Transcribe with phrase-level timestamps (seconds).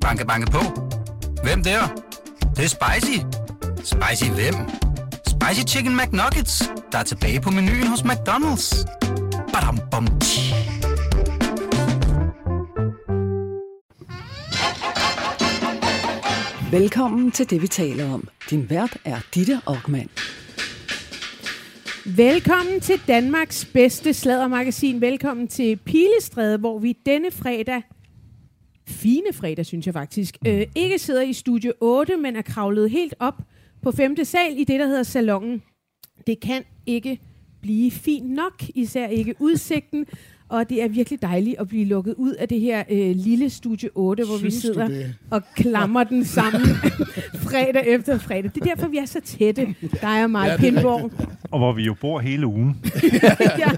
[0.00, 0.58] Banke, banke på.
[1.42, 1.80] Hvem der?
[2.40, 3.18] Det, det er spicy.
[3.76, 4.54] Spicy hvem?
[5.26, 8.84] Spicy Chicken McNuggets, der er tilbage på menuen hos McDonald's.
[9.52, 10.54] Badum, bom, tji.
[16.70, 18.28] Velkommen til det, vi taler om.
[18.50, 20.08] Din vært er Ditte Aukmann.
[22.16, 25.00] Velkommen til Danmarks bedste sladdermagasin.
[25.00, 27.82] Velkommen til Pilestræde, hvor vi denne fredag,
[28.90, 33.14] fine fredag synes jeg faktisk, øh, ikke sidder i studie 8, men er kravlet helt
[33.18, 33.42] op
[33.82, 35.62] på femte sal i det, der hedder Salongen.
[36.26, 37.20] Det kan ikke
[37.62, 40.06] blive fint nok, især ikke udsigten,
[40.50, 43.88] og det er virkelig dejligt at blive lukket ud af det her øh, lille studie
[43.94, 46.60] 8, hvor vi Synes du sidder og klamrer den sammen
[47.48, 48.50] fredag efter fredag.
[48.54, 51.12] Det er derfor, vi er så tætte, dig og mig, Ja, Pindborg.
[51.50, 52.76] Og hvor vi jo bor hele ugen.
[53.58, 53.70] ja,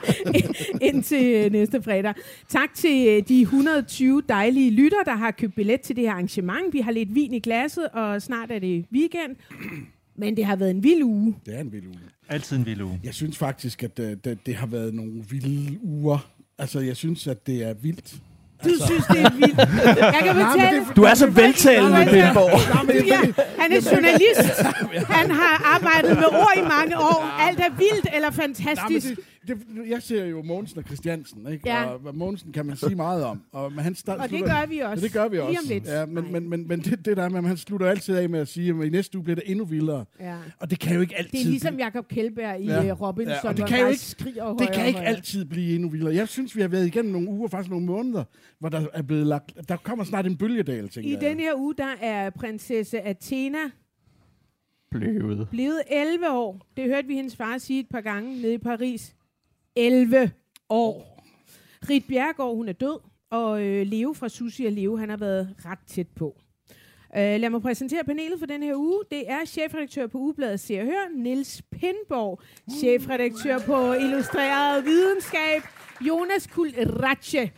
[0.81, 2.15] indtil øh, næste fredag.
[2.49, 6.73] Tak til øh, de 120 dejlige lytter, der har købt billet til det her arrangement.
[6.73, 9.37] Vi har lidt vin i glasset, og snart er det weekend.
[10.17, 11.35] Men det har været en vild uge.
[11.47, 11.99] Det er en vild uge.
[12.29, 13.01] Altid en vild uge.
[13.05, 16.33] Jeg synes faktisk, at det, det, det har været nogle vilde uger.
[16.63, 18.13] Altså, jeg synes, at det er vildt.
[18.65, 19.59] Du synes, det er vildt.
[19.59, 20.81] Jeg kan Nej, fortælle...
[20.89, 22.33] det- Du er så veltalende, Nej, jeg,
[23.07, 23.21] Ja,
[23.59, 24.63] han er journalist.
[25.11, 27.37] Han har arbejdet med ord i mange år.
[27.49, 29.09] Alt er vildt eller Nej, fantastisk.
[29.09, 31.69] det, det, jeg ser jo Mogensen og Christiansen, ikke?
[31.69, 31.85] Ja.
[31.85, 33.43] Og Mogensen kan man sige meget om.
[33.53, 35.01] Og, men han start, Og det gør vi også.
[35.03, 35.59] Ja, det gør vi Lige også.
[35.63, 35.87] om lidt.
[35.87, 36.33] Ja, men, Nej.
[36.33, 38.71] men, men, men det, det der med, at han slutter altid af med at sige,
[38.81, 40.05] at i næste uge bliver det endnu vildere.
[40.21, 40.37] Ja.
[40.59, 42.83] Og det kan jo ikke altid Det er ligesom Jakob Kjellberg i Ja.
[42.83, 42.93] ja.
[42.93, 45.89] Robinson, Ja, og det kan jo ikke- skriger det højere kan ikke altid blive endnu
[45.89, 46.15] vildere.
[46.15, 48.25] Jeg synes, vi har været igennem nogle uger, faktisk nogle måneder,
[48.59, 49.53] hvor der er blevet lagt...
[49.69, 51.21] Der kommer snart en bølgedal, tænker I jeg.
[51.21, 53.59] den her uge, der er prinsesse Athena
[54.91, 55.49] Blevet.
[55.51, 56.67] blevet 11 år.
[56.77, 59.15] Det hørte vi hendes far sige et par gange nede i Paris.
[59.77, 60.31] 11
[60.69, 61.25] år.
[61.91, 62.99] Rit Bjergård, hun er død,
[63.31, 66.37] og øh, Leo fra Susi og Leo, han har været ret tæt på.
[67.17, 69.03] Øh, lad mig præsentere panelet for den her uge.
[69.11, 72.41] Det er chefredaktør på Ugebladet Se og Hør, Niels Pindborg.
[72.79, 75.63] Chefredaktør på Illustreret Videnskab,
[76.01, 77.51] Jonas Kulratje.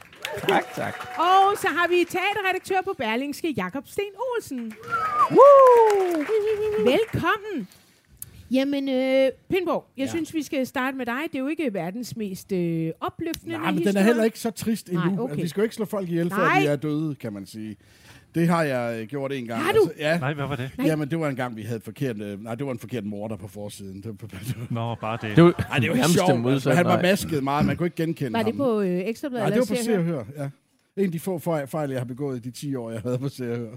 [0.48, 0.94] Tak, tak.
[1.18, 4.74] Og så har vi teaterredaktør på Berlingske, Jakob Sten Olsen.
[6.84, 7.68] Velkommen.
[8.54, 10.10] Jamen, øh, Pindborg, jeg Ja.
[10.10, 11.18] synes, vi skal starte med dig.
[11.32, 14.00] Det er jo ikke verdens mest øh, opløftende Nej, men den historie.
[14.02, 15.00] er heller ikke så trist endnu.
[15.04, 15.42] Nej, Nej, okay.
[15.42, 16.60] Vi skal jo ikke slå folk ihjel, før Nej.
[16.60, 17.76] de er døde, kan man sige.
[18.34, 19.62] Det har jeg øh, gjort en gang.
[19.62, 19.78] Har du?
[19.82, 20.18] Altså, ja.
[20.18, 20.70] Nej, hvad var det?
[20.78, 20.86] Nej.
[20.86, 22.20] Jamen, det var en gang, vi havde forkert...
[22.20, 23.96] Øh, nej, det var en forkert morder på forsiden.
[24.02, 25.36] Det, var- det, var- Nå, bare det.
[25.36, 26.52] Det var, nej, det var ikke sjovt.
[26.52, 27.66] Altså, han var masket meget.
[27.66, 28.46] Man kunne ikke genkende Var ham.
[28.46, 29.42] det på øh, Ekstrabladet?
[29.44, 30.24] Nej, det var på Se og Hør?
[30.36, 30.48] Ja.
[30.96, 33.18] En af de få fejl, fejl, jeg har begået i de 10 år, jeg havde
[33.18, 33.76] på Se og Hør.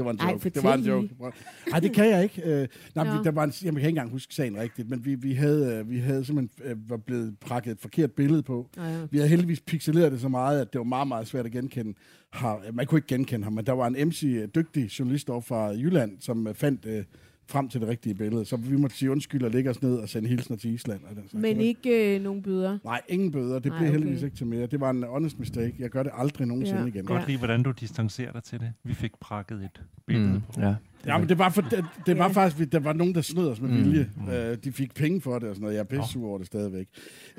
[0.00, 0.44] Det var en Ej, joke.
[0.44, 1.34] det fortæl var en joke.
[1.70, 2.42] Nej, det kan jeg ikke.
[2.44, 5.14] Øh, nej, vi, der var en, jeg kan ikke engang huske sagen rigtigt, men vi,
[5.14, 8.68] vi, havde, øh, vi havde simpelthen øh, var blevet prakket et forkert billede på.
[8.76, 9.06] Ja, ja.
[9.10, 11.94] Vi havde heldigvis pixeleret det så meget, at det var meget, meget svært at genkende.
[12.30, 15.66] Har, man kunne ikke genkende ham, men der var en MC, dygtig journalist over fra
[15.68, 17.04] Jylland, som øh, fandt øh,
[17.50, 18.44] frem til det rigtige billede.
[18.44, 21.00] Så vi måtte sige undskyld og lægge os ned og sende hilsner til Island.
[21.10, 21.42] Og den slags.
[21.42, 22.78] Men ikke øh, nogen bøder.
[22.84, 23.54] Nej, ingen bøder.
[23.58, 23.98] Det Nej, blev okay.
[23.98, 24.66] heldigvis ikke til mere.
[24.66, 25.74] Det var en honest mistake.
[25.78, 26.86] Jeg gør det aldrig nogensinde Ja.
[26.86, 27.04] igen.
[27.04, 27.26] Godt Ja.
[27.26, 28.72] lide, hvordan du distancerer dig til det.
[28.84, 30.60] Vi fik prakket et billede Mm, på.
[30.60, 30.74] ja.
[31.06, 32.30] Ja, men det var, for, det, det var Ja.
[32.30, 34.10] faktisk, der var nogen, der snød os med Mm, vilje.
[34.16, 34.28] mm.
[34.32, 35.74] Øh, de fik penge for det og sådan noget.
[35.74, 36.86] Jeg er pisse sur over det stadigvæk.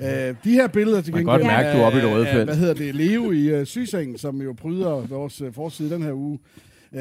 [0.00, 0.06] Øh,
[0.44, 1.40] de her billeder til Man kan gengæld...
[1.50, 2.44] godt mærke, du er oppe i det røde af- af, felt.
[2.48, 2.94] Hvad hedder det?
[2.94, 6.38] Leo i uh, sygesengen, som jo pryder vores uh, forside den her uge.
[6.94, 7.00] Øh,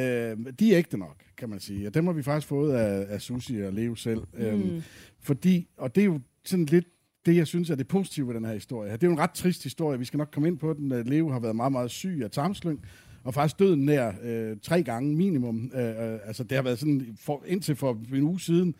[0.59, 1.87] de er ægte nok, kan man sige.
[1.87, 4.21] Og dem har vi faktisk fået af, af Susi og Leo selv.
[4.37, 4.81] Øhm, Mm.
[5.19, 6.85] Fordi, og det er jo sådan lidt
[7.25, 8.91] det, jeg synes er det positive ved den her historie.
[8.91, 9.99] Det er jo en ret trist historie.
[9.99, 10.91] Vi skal nok komme ind på den.
[10.91, 12.85] Øh, Leo har været meget, meget syg af tarmslyng,
[13.23, 15.71] og faktisk døden nær øh, tre gange minimum.
[15.75, 18.75] Øh, øh, altså, det har været sådan, for, indtil for en uge siden,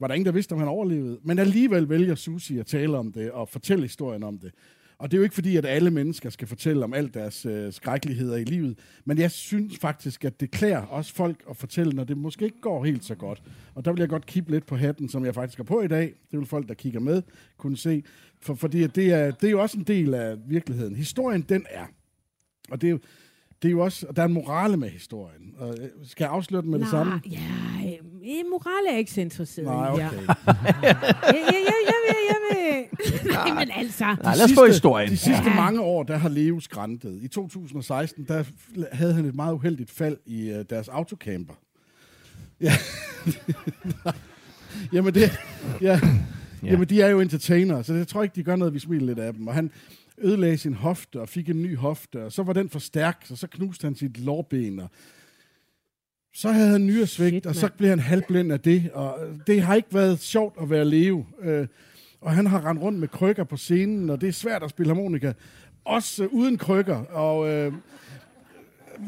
[0.00, 1.18] var der ingen, der vidste, om han overlevede.
[1.22, 4.52] Men alligevel vælger Susi at tale om det, og fortælle historien om det.
[5.00, 7.72] Og det er jo ikke fordi, at alle mennesker skal fortælle om alt deres øh,
[7.72, 12.04] skrækkeligheder i livet, men jeg synes faktisk, at det klæder også folk at fortælle, når
[12.04, 13.42] det måske ikke går helt så godt.
[13.74, 15.88] Og der vil jeg godt kippe lidt på hatten, som jeg faktisk har på i
[15.88, 16.14] dag.
[16.30, 17.22] Det vil folk, der kigger med,
[17.58, 18.02] kunne se.
[18.40, 20.96] For, fordi det, er, det er jo også en del af virkeligheden.
[20.96, 21.86] Historien, den er.
[22.70, 22.98] Og det er jo,
[23.62, 25.54] det er jo også, og der er en morale med historien.
[25.58, 27.20] Og, øh, skal jeg afsløre den med det samme?
[27.30, 27.38] Ja,
[27.84, 30.02] øh, moral er jeg ikke så interesseret Nej, okay.
[30.02, 30.16] Ja,
[30.82, 31.89] jeg jeg vil.
[33.24, 34.04] Nej, men altså.
[34.04, 35.10] Nej, lad os få historien.
[35.10, 35.54] De sidste ja.
[35.54, 37.18] mange år, der har Leo skræntet.
[37.22, 38.44] I 2016, der
[38.92, 41.54] havde han et meget uheldigt fald i uh, deres autocamper.
[42.60, 42.72] Ja.
[44.92, 45.38] Jamen, det,
[45.80, 46.00] ja.
[46.62, 46.70] Ja.
[46.70, 49.18] Jamen, de er jo entertainere, så jeg tror ikke, de gør noget, vi smiler lidt
[49.18, 49.48] af dem.
[49.48, 49.70] Og han
[50.18, 53.36] ødelagde sin hofte og fik en ny hofte, og så var den for stærk, så
[53.36, 54.80] så knuste han sit lårben.
[54.80, 54.90] Og
[56.34, 58.90] så havde han nyresvigt, Shit, og så blev han halvblind af det.
[58.92, 61.24] Og det har ikke været sjovt at være Leo.
[61.42, 61.66] Øh,
[62.20, 64.94] og han har rendt rundt med krykker på scenen, og det er svært at spille
[64.94, 65.32] harmonika.
[65.84, 66.96] Også øh, uden krykker.
[66.96, 67.72] Og øh,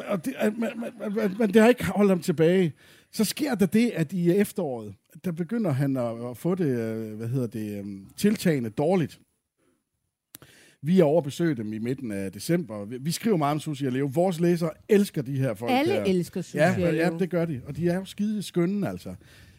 [0.08, 2.72] og det, at man, man, man, man, det har ikke holdt ham tilbage.
[3.12, 4.94] Så sker der det, at i efteråret,
[5.24, 9.20] der begynder han at, få det, øh, hvad hedder det, øhm, tiltagende dårligt.
[10.82, 12.84] Vi er over at besøge dem i midten af december.
[12.84, 14.10] Vi, skriver meget om Susie og Leo.
[14.14, 15.72] Vores læsere elsker de her folk.
[15.72, 16.04] Alle her.
[16.04, 17.18] elsker Susie Ja, og ja, Leo.
[17.18, 17.60] det gør de.
[17.66, 19.14] Og de er jo skide skønne, altså.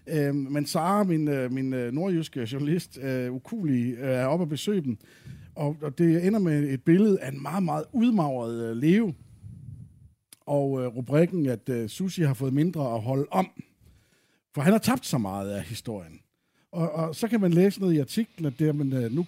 [0.07, 4.49] Øh, men Sara, min, øh, min øh, nordjyske journalist, øh, ukulig, øh, er oppe at
[4.49, 4.97] besøge dem.
[5.55, 9.13] Og, og det ender med et billede af en meget, meget udmagret øh, leve.
[10.45, 13.49] Og øh, rubrikken, at øh, Susie har fået mindre at holde om.
[14.55, 16.19] For han har tabt så meget af historien.
[16.71, 19.25] Og, og så kan man læse noget i artiklen, at det, men, øh, nu,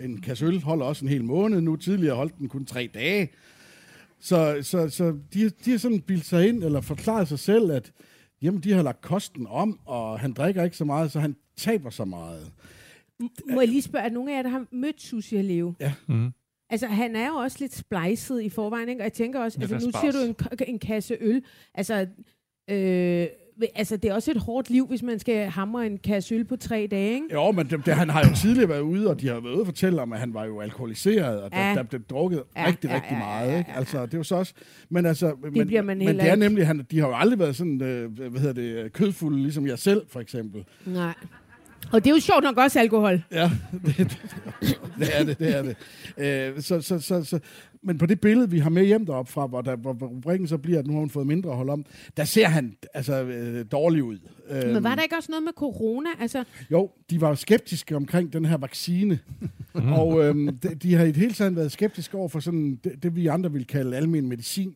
[0.00, 1.60] en kasse øl holder også en hel måned.
[1.60, 3.30] Nu tidligere holdt den kun tre dage.
[4.20, 7.92] Så, så, så de, de har sådan bildt sig ind, eller forklaret sig selv, at
[8.44, 11.90] jamen, de har lagt kosten om, og han drikker ikke så meget, så han taber
[11.90, 12.52] så meget.
[13.50, 15.74] Må jeg lige spørge, at nogle af jer, der har mødt Susie Leo?
[15.80, 15.92] Ja.
[16.06, 16.32] Mm.
[16.70, 19.00] Altså, han er jo også lidt splicet i forvejen, ikke?
[19.00, 21.44] Og jeg tænker også, altså, nu siger du en, en kasse øl.
[21.74, 22.06] Altså,
[22.70, 23.26] øh,
[23.74, 26.56] altså, det er også et hårdt liv, hvis man skal hamre en kasse øl på
[26.56, 27.26] tre dage, ikke?
[27.32, 29.60] Jo, men det, det, han har jo tidligere været ude, og de har været ude
[29.60, 31.74] og fortælle om, at han var jo alkoholiseret, og Ja.
[31.76, 33.52] der blev drukket Ja, rigtig, ja, rigtig ja, meget.
[33.52, 33.70] ja, Ikke?
[33.76, 34.54] Altså, det er jo så også...
[34.88, 37.56] Men, altså, men, bliver man men det er nemlig, han, de har jo aldrig været
[37.56, 40.64] sådan, øh, hvad hedder det, kødfulde, ligesom jeg selv, for eksempel.
[40.86, 41.14] Nej.
[41.92, 43.22] Og det er jo sjovt nok også alkohol.
[43.32, 43.50] Ja,
[43.86, 44.18] det, det,
[44.98, 45.76] det er det, det er det.
[46.56, 47.38] Øh, så, så, så, så,
[47.82, 50.58] men på det billede, vi har med hjem deroppe fra, hvor, der, hvor, rubrikken så
[50.58, 51.84] bliver, at nu har hun fået mindre at holde om,
[52.16, 54.18] der ser han altså øh, dårlig ud.
[54.50, 56.08] Øh, Men var der ikke også noget med corona?
[56.20, 59.18] Altså, Jo, de var jo skeptiske omkring den her vaccine.
[59.74, 63.02] og øhm, de, de har i det hele taget været skeptiske over for sådan det,
[63.02, 64.74] det vi andre vil kalde almen medicin.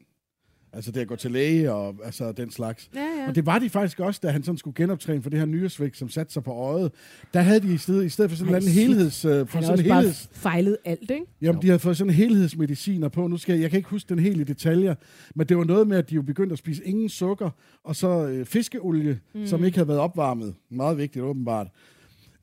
[0.72, 2.90] Altså det at gå til læge og altså den slags.
[2.94, 3.28] ja, ja.
[3.28, 5.96] Og det var de faktisk også, da han sådan skulle genoptræne for det her nyresvægt,
[5.96, 6.92] som satte sig på øjet.
[7.34, 9.24] Der havde de i stedet, i stedet for sådan en anden helheds...
[9.24, 11.24] Øh, for sådan også en helheds fejlet alt, ikke?
[11.42, 13.26] Jamen, de havde fået sådan helhedsmediciner på.
[13.26, 14.94] Nu skal jeg, jeg kan ikke huske den helt i detaljer,
[15.34, 17.50] men det var noget med, at de jo begyndte at spise ingen sukker,
[17.84, 19.46] og så øh, fiskeolie, mm.
[19.46, 20.54] som ikke havde været opvarmet.
[20.70, 21.66] Meget vigtigt, åbenbart.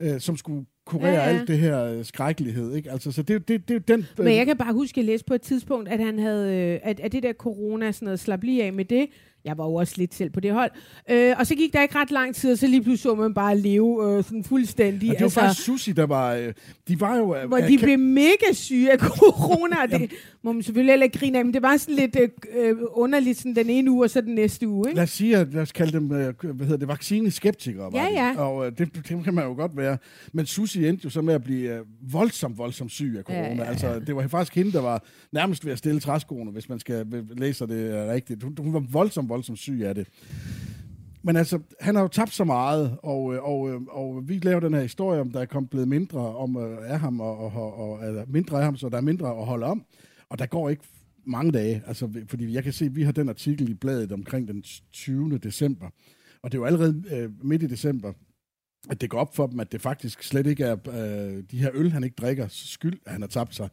[0.00, 2.74] Øh, som skulle kurere Ja, ja, alt det her øh, skrækkelighed.
[2.74, 2.90] Ikke?
[2.90, 4.06] Altså, så det, det, det den...
[4.18, 6.56] Øh, Men jeg kan bare huske, at jeg læste på et tidspunkt, at han havde,
[6.56, 9.06] øh, at, at det der corona, sådan noget, slap lige af med det.
[9.46, 10.70] Jeg var jo også lidt selv på det hold.
[11.10, 13.34] Øh, og så gik der ikke ret lang tid, og så lige pludselig så man
[13.34, 15.10] bare leve øh, sådan fuldstændig.
[15.10, 16.34] og det var altså, faktisk Susi, der var...
[16.34, 16.52] Øh,
[16.88, 17.34] de var jo...
[17.36, 19.76] Øh, hvor øh, de kan- blev mega syge af corona.
[19.82, 20.10] og det
[20.42, 22.28] må man selvfølgelig heller ikke grine af, men det var sådan lidt øh,
[22.68, 24.88] øh, underligt sådan den ene uge, og så den næste uge.
[24.88, 24.96] Ikke?
[24.96, 27.92] Lad os sige, at lad os kalde dem, øh, hvad hedder det, vaccineskeptikere.
[27.92, 28.12] var Ja, de.
[28.14, 28.38] ja.
[28.40, 29.98] Og øh, det, det, kan man jo godt være.
[30.32, 31.80] Men Susi endte jo så med at blive øh,
[32.12, 33.42] voldsomt, voldsomt syg af corona.
[33.42, 33.68] Ja, ja, ja.
[33.70, 37.06] Altså, det var faktisk hende, der var nærmest ved at stille træskoene, hvis man skal
[37.14, 38.42] øh, læse det rigtigt.
[38.42, 40.08] Hun, hun var voldsomt, voldsomt syg af det.
[41.22, 44.60] Men altså, han har jo tabt så meget, og, øh, og, og, og vi laver
[44.60, 47.52] den her historie om, der er kommet blevet mindre om øh, af ham, og, og,
[47.52, 49.84] og, og eller mindre af ham, så der er mindre at holde om.
[50.28, 50.84] Og der går ikke
[51.26, 54.48] mange dage, altså, fordi jeg kan se, at vi har den artikel i bladet omkring
[54.48, 55.38] den 20.
[55.38, 55.86] december.
[56.42, 58.12] Og det er jo allerede øh, midt i december,
[58.90, 61.70] at det går op for dem, at det faktisk slet ikke er øh, de her
[61.74, 63.68] øl, han ikke drikker, skyld, at han har tabt sig.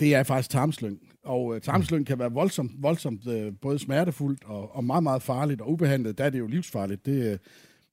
[0.00, 0.98] Det er faktisk tarmslyng.
[1.24, 5.60] Og øh, tarmslyng kan være voldsomt, voldsomt øh, både smertefuldt og, og meget, meget farligt.
[5.60, 7.06] Og ubehandlet, der er det jo livsfarligt.
[7.06, 7.38] Det, øh,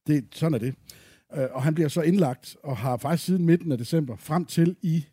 [0.08, 0.76] det, sådan er det.
[1.38, 4.76] Øh, og han bliver så indlagt, og har faktisk siden midten af december, frem til
[4.82, 5.06] i,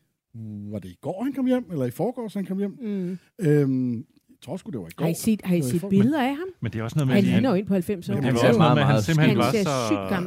[0.71, 1.67] var det i går, han kom hjem?
[1.73, 2.79] Eller i forgårs, han kom hjem?
[2.83, 3.19] Mm.
[3.41, 4.05] Øhm, jeg
[4.43, 5.05] tror sgu, det var i går.
[5.05, 6.47] Har I set, har I set for- billeder af ham?
[6.63, 8.15] Men det er også noget med, Han ligner jo ind på 90 år.
[8.15, 9.53] Men det Han var også noget meget, med, at han simpelthen Han var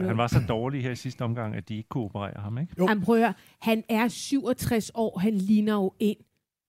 [0.01, 2.58] så, han var så dårlig her i sidste omgang, at de ikke kunne operere ham,
[2.58, 2.74] ikke?
[2.79, 2.88] Jo.
[2.88, 6.15] Han prøver, han er 67 år, han ligner jo en.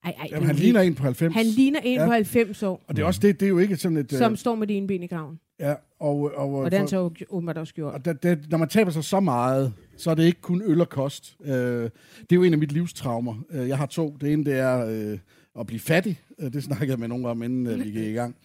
[0.04, 1.34] Ej, ej, Jamen, han ligner en på 90.
[1.34, 2.00] Han ligner en Ja.
[2.02, 2.06] ja.
[2.06, 4.12] på 90 år, Og det er også det, det er jo ikke sådan et...
[4.12, 5.40] øh, som står med det ene ben i graven.
[5.60, 7.94] Ja, og, og, Og har han så åbenbart også gjort.
[7.94, 10.80] Og det, det, når man taber sig så meget, så er det ikke kun øl
[10.80, 11.36] og kost.
[11.44, 11.90] Øh, det
[12.30, 13.34] er jo en af mit livstraumer.
[13.50, 14.16] Øh, jeg har to.
[14.20, 15.18] Det ene, det er øh,
[15.60, 16.20] at blive fattig.
[16.40, 18.36] Øh, det snakkede jeg med nogen om, inden øh, vi gik i gang.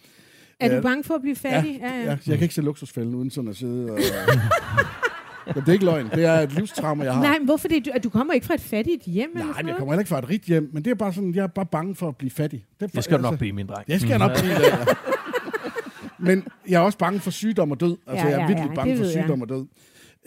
[0.60, 0.76] Er Ja.
[0.76, 1.78] du bange for at blive fattig?
[1.82, 2.02] Ja, ja.
[2.04, 3.98] Ja, så jeg kan ikke se luksusfælden uden sådan at sidde og...
[5.46, 6.08] Jamen, det er ikke løgn.
[6.14, 7.22] Det er et livstraumer, jeg har.
[7.22, 7.86] Nej, men hvorfor det?
[7.86, 9.30] Du, du kommer ikke fra et fattigt hjem?
[9.34, 10.94] eller Nej, sådan men jeg kommer heller ikke fra et rigt hjem, men det er
[10.94, 12.64] bare sådan, jeg er bare bange for at blive fattig.
[12.80, 13.86] Det, er Det skal du nok blive, min dreng.
[13.86, 14.52] Det skal jeg nok blive.
[14.52, 14.76] Ja.
[16.18, 17.96] Men jeg er også bange for sygdom og død.
[18.06, 19.22] Altså, Ja, jeg er ja, virkelig ja, bange det for ved jeg.
[19.24, 19.66] sygdom og død.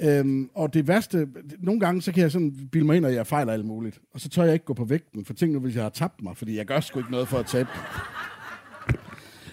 [0.01, 1.27] Øhm, og det værste,
[1.59, 3.99] nogle gange, så kan jeg sådan bilde mig ind, at jeg fejler alt muligt.
[4.13, 6.23] Og så tør jeg ikke gå på vægten, for tænk nu, hvis jeg har tabt
[6.23, 7.69] mig, fordi jeg gør sgu ikke noget for at tabe.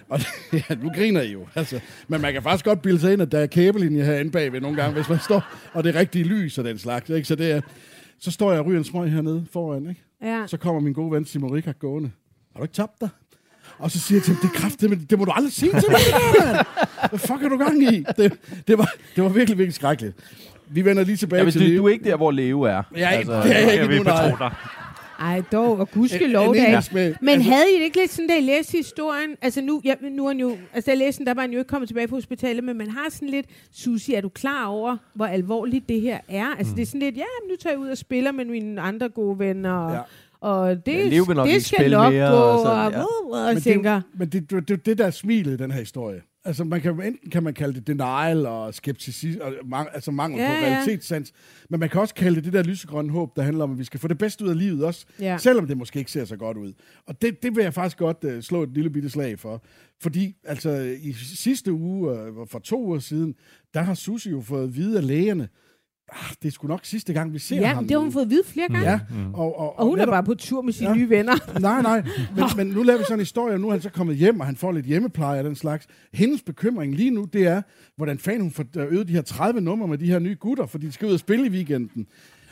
[0.08, 0.20] Og
[0.52, 1.46] ja, nu griner I jo.
[1.54, 4.60] Altså, men man kan faktisk godt bilde sig ind, at der er kæbelinje herinde bagved
[4.60, 7.10] nogle gange, hvis man står, og det er rigtige lys og den slags.
[7.10, 7.28] Ikke?
[7.28, 7.60] Så, det er,
[8.20, 10.02] så står jeg og ryger en smøg hernede foran, ikke?
[10.22, 10.42] Ja.
[10.46, 12.10] Så kommer min gode ven Simon Rikard gående.
[12.52, 13.08] Har du ikke tabt dig?
[13.78, 15.70] Og så siger jeg til ham, det er kraft, det, det må du aldrig sige
[15.70, 16.00] til mig,
[16.46, 16.66] mand.
[17.10, 18.04] Hvad fuck er du gang i?
[18.16, 18.32] Det,
[18.68, 20.16] det, var, det var virkelig, virkelig skrækkeligt.
[20.68, 21.78] Vi vender lige tilbage Ja, til du, Leo.
[21.82, 22.82] du er ikke der, hvor Leve er.
[22.96, 24.50] Jeg er ikke- altså, det er jeg ikke Jeg vil endnu, nej.
[25.20, 26.60] Ej, dog, og gudskelov da
[27.20, 29.30] Men altså- havde I det ikke lidt sådan, da I læste historien?
[29.42, 31.50] Altså nu, ja, nu er han jo, altså da jeg læste den, der var han
[31.52, 34.66] jo ikke kommet tilbage på hospitalet, men man har sådan lidt, Susie, er du klar
[34.66, 36.46] over, hvor alvorligt det her er?
[36.58, 39.08] Altså det er sådan lidt, ja, nu tager jeg ud og spiller med mine andre
[39.08, 40.00] gode venner, og, Ja.
[40.40, 43.00] og det, Ja, nok det skal nok gå, og og, sådan, og, ja.
[43.00, 45.52] og, og Men det, er tænker, jo, men det, det, det, det der er smilet
[45.52, 46.20] i den her historie.
[46.46, 50.40] Altså, man kan, enten kan man kalde det denial og skepticisme, og mang, altså mangel
[50.40, 50.60] Ja, på ja.
[50.60, 51.32] realitetssans,
[51.70, 53.84] men man kan også kalde det det der lysegrønne håb, der handler om, at vi
[53.84, 55.38] skal få det bedste ud af livet også, Ja.
[55.38, 56.72] selvom det måske ikke ser så godt ud.
[57.06, 59.64] Og det, det vil jeg faktisk godt uh, slå et lille bitte slag for.
[60.00, 60.70] Fordi altså,
[61.02, 63.34] i sidste uge, uh, for to uger siden,
[63.74, 65.48] der har Susie jo fået at vide af lægerne,
[66.12, 67.84] ah, det er sgu nok sidste gang, vi ser ja, ham.
[67.84, 68.90] det har hun fået at vide flere gange.
[68.90, 69.00] Ja,
[69.34, 70.96] og, og, Og hun er netop- bare på tur med sine Ja.
[70.96, 71.34] nye venner.
[71.60, 72.02] Nej, nej.
[72.36, 74.40] Men, men nu laver vi sådan en historie, og nu er han så kommet hjem,
[74.40, 75.86] og han får lidt hjemmepleje og den slags.
[76.14, 77.62] Hendes bekymring lige nu, det er,
[77.96, 80.66] hvordan fanden hun får øh, øvet de her 30 numre med de her nye gutter,
[80.66, 82.06] fordi de skal ud og spille i weekenden.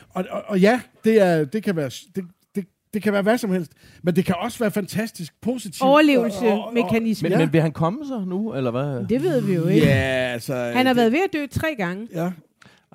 [0.09, 2.23] Og, og, og ja, det, er, det, kan være, det,
[2.55, 3.71] det, det kan være hvad som helst,
[4.03, 5.81] men det kan også være fantastisk positivt.
[5.81, 7.29] Overlevelsesmekanisme.
[7.29, 7.45] Men, Ja.
[7.45, 9.05] men vil han komme så nu, eller hvad?
[9.09, 9.85] Det ved vi jo ikke.
[9.87, 9.93] Ja,
[10.33, 10.55] altså...
[10.55, 12.31] Han har det- været ved at dø tre gange, Ja,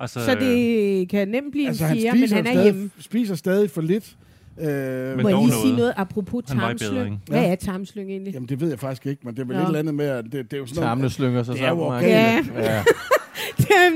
[0.01, 2.63] Altså, så det kan nemt blive altså en han fjerde, men spiser, han er stadig,
[2.73, 2.89] hjemme.
[2.99, 4.15] spiser stadig for lidt.
[4.61, 5.93] Øh, Må Men jeg dog lige sige noget.
[5.97, 7.21] apropos tarmslyng?
[7.27, 7.51] Hvad Ja.
[7.51, 8.33] er tarmslyng egentlig?
[8.33, 9.61] jamen, det ved jeg faktisk ikke, men det er vel Nå.
[9.61, 11.11] et eller andet med, at det, det er jo sådan Tarmene noget...
[11.11, 11.85] slynger sig Det er jo sammen.
[11.85, 12.37] organer.
[12.39, 12.53] ikke?
[12.59, 12.83] Ja.
[13.57, 13.93] Dem,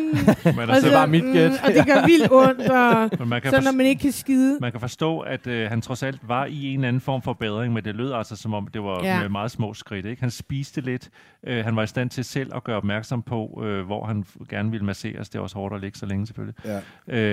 [0.56, 1.52] men, og, så, bare mit gæt.
[1.52, 4.12] mm, og det gør vildt ondt, og men man, kan så når man ikke kan
[4.12, 4.58] skide.
[4.62, 7.34] man kan forstå, at øh, han trods alt var i en eller anden form for
[7.34, 9.14] bedring, men det lød altså som om, det var Ja.
[9.16, 9.22] ja.
[9.22, 10.06] med meget små skridt.
[10.06, 10.22] Ikke?
[10.22, 11.10] Han spiste lidt.
[11.48, 14.72] Øh, han var i stand til selv at gøre opmærksom på, øh, hvor han gerne
[14.72, 15.30] ville masseres.
[15.30, 16.56] Det er også hårdt at ligge så længe, selvfølgelig.
[16.66, 16.80] Ja.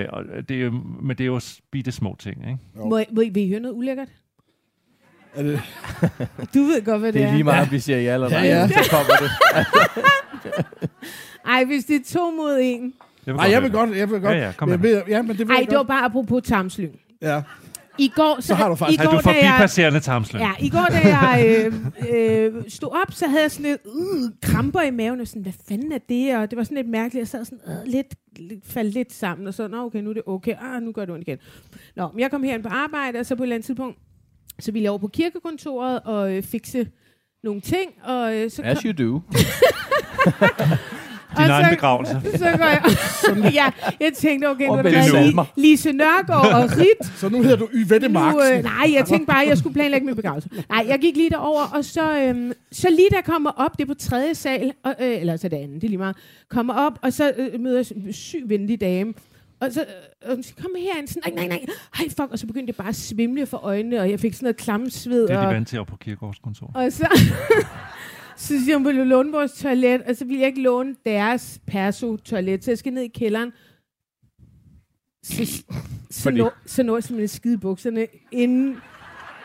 [0.02, 0.70] Øh, og det er jo,
[1.02, 1.40] men det er jo
[1.72, 2.36] bitte små ting.
[2.36, 2.58] Ikke?
[2.76, 2.84] Jo.
[2.88, 4.08] Må, må I, vil I høre noget ulækkert?
[5.34, 5.60] Er det,
[6.54, 8.38] Du ved godt, hvad det, Det er lige meget, at vi siger ja eller nej,
[8.40, 8.68] Ja, ja.
[8.68, 9.30] så kommer det.
[11.46, 12.94] Ej, hvis det er to mod en.
[13.26, 14.36] Jeg nej, jeg vil godt, jeg vil godt.
[14.36, 16.42] Ja, ja, kom jeg ved, ja, men det vil Ej, jeg det var bare apropos
[16.44, 17.00] tarmslyng.
[17.22, 17.42] Ja.
[17.98, 20.44] I går, så, Så har du faktisk- i går, du da jeg, forbipasserende tarmslyng?
[20.44, 21.62] Ja, i går, da jeg
[22.10, 25.42] øh, øh, stod op, så havde jeg sådan lidt uh, kramper i maven, og sådan,
[25.42, 26.36] hvad fanden er det?
[26.36, 29.46] Og det var sådan lidt mærkeligt, jeg sad sådan øh, lidt, lidt, faldt lidt sammen,
[29.46, 31.38] og så, nå okay, nu er det okay, ah, nu gør det ondt igen.
[31.96, 33.98] Nå, men jeg kom herind på arbejde, og så på et eller andet tidspunkt,
[34.60, 36.88] så ville jeg over på kirkekontoret og øh, fikse
[37.44, 39.20] nogle ting, og øh, så As kom, you do.
[41.36, 42.20] Din og egen så- begravelse.
[42.38, 42.82] så går jeg,
[43.60, 43.70] ja,
[44.00, 48.08] jeg tænkte, okay, Og nu er Lise Nørgaard og Rit, Så nu hedder du Yvette
[48.08, 48.56] nu, Marksen.
[48.56, 50.48] øh, nej, jeg tænkte bare, at jeg skulle planlægge min begravelse.
[50.68, 53.86] Nej, jeg gik lige derover, og så, øhm, så lige jeg kommer op, det er
[53.86, 56.16] på tredje sal, og, øh, eller så det andet, det er lige meget,
[56.48, 59.14] kommer op, og så øh, møder jeg en syg venlig dame,
[59.60, 59.86] og så øh,
[60.28, 62.76] og hun siger, kom herind, sådan, nej, nej, nej, hej, fuck, og så begyndte det
[62.76, 65.54] bare at svimle for øjnene, og jeg fik sådan noget klamsved, Det er de og,
[65.54, 66.70] vant til op på kirkegårdskontor.
[66.74, 67.06] og så,
[68.42, 70.02] så siger hun, vil du låne vores toilet?
[70.02, 73.52] Og så vil jeg ikke låne deres perso-toilet, så jeg skal ned i kælderen.
[75.24, 75.62] Så,
[76.10, 78.76] så, Fordi- nå, så når jeg simpelthen skide bukserne, inden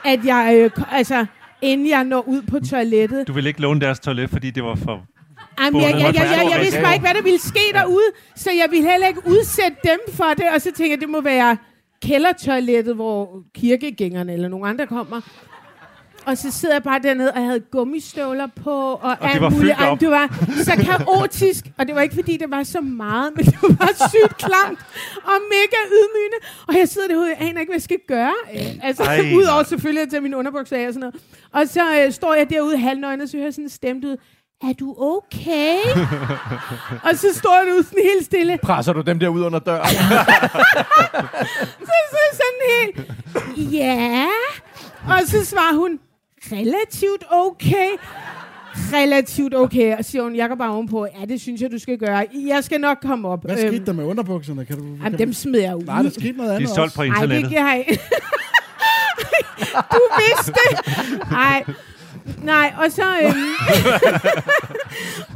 [0.05, 1.25] at jeg, øh, altså,
[1.61, 3.27] inden jeg når ud på toilettet.
[3.27, 5.05] Du vil ikke låne deres toilet, fordi det var for...
[5.63, 6.83] Jamen, jeg, jeg, jeg, jeg, jeg, vidste Ja.
[6.83, 10.33] bare ikke, hvad der ville ske derude, så jeg ville heller ikke udsætte dem for
[10.37, 11.57] det, og så tænkte jeg, det må være
[12.01, 15.21] kældertoilettet, hvor kirkegængerne eller nogen andre kommer.
[16.27, 19.41] Og så sidder jeg bare dernede, og jeg havde gummistøvler på, og, og det alt
[19.41, 19.75] var muligt.
[19.81, 19.99] op.
[19.99, 20.27] Det var
[20.63, 24.37] så kaotisk, og det var ikke fordi, det var så meget, men det var sygt
[24.37, 24.79] klamt
[25.23, 26.37] og mega ydmygende.
[26.67, 28.33] Og jeg sidder derude, jeg aner ikke, hvad jeg skal gøre.
[28.55, 29.03] Øh, Altså,
[29.35, 31.15] udover selvfølgelig at tage mine underbukser af og sådan noget.
[31.53, 34.17] Og så øh, står jeg derude halvnøgen, og så hører jeg sådan en stemme ud,
[34.63, 35.77] er du okay?
[37.09, 38.57] og så står jeg derude sådan helt stille.
[38.63, 39.87] Presser du dem der ud under døren?
[41.87, 43.11] Så, så sådan helt,
[43.73, 44.25] ja.
[45.09, 45.99] Og så svarer hun,
[46.51, 47.89] relativt okay.
[48.93, 49.97] Relativt okay.
[49.97, 52.25] Og siger hun, jeg går bare ovenpå, ja, det synes jeg, du skal gøre.
[52.47, 53.45] Jeg skal nok komme op.
[53.45, 54.65] Hvad skete der med underbukserne?
[54.65, 55.83] Kan du, kan Jamen, dem smider jeg ud.
[55.83, 57.49] Nej, der skete noget De andet er solgt på Ej, det internettet.
[57.51, 58.01] kan jeg ikke.
[59.91, 61.31] du vidste det.
[61.31, 61.63] Nej.
[62.43, 63.03] Nej, og så...
[63.23, 63.33] Øhm,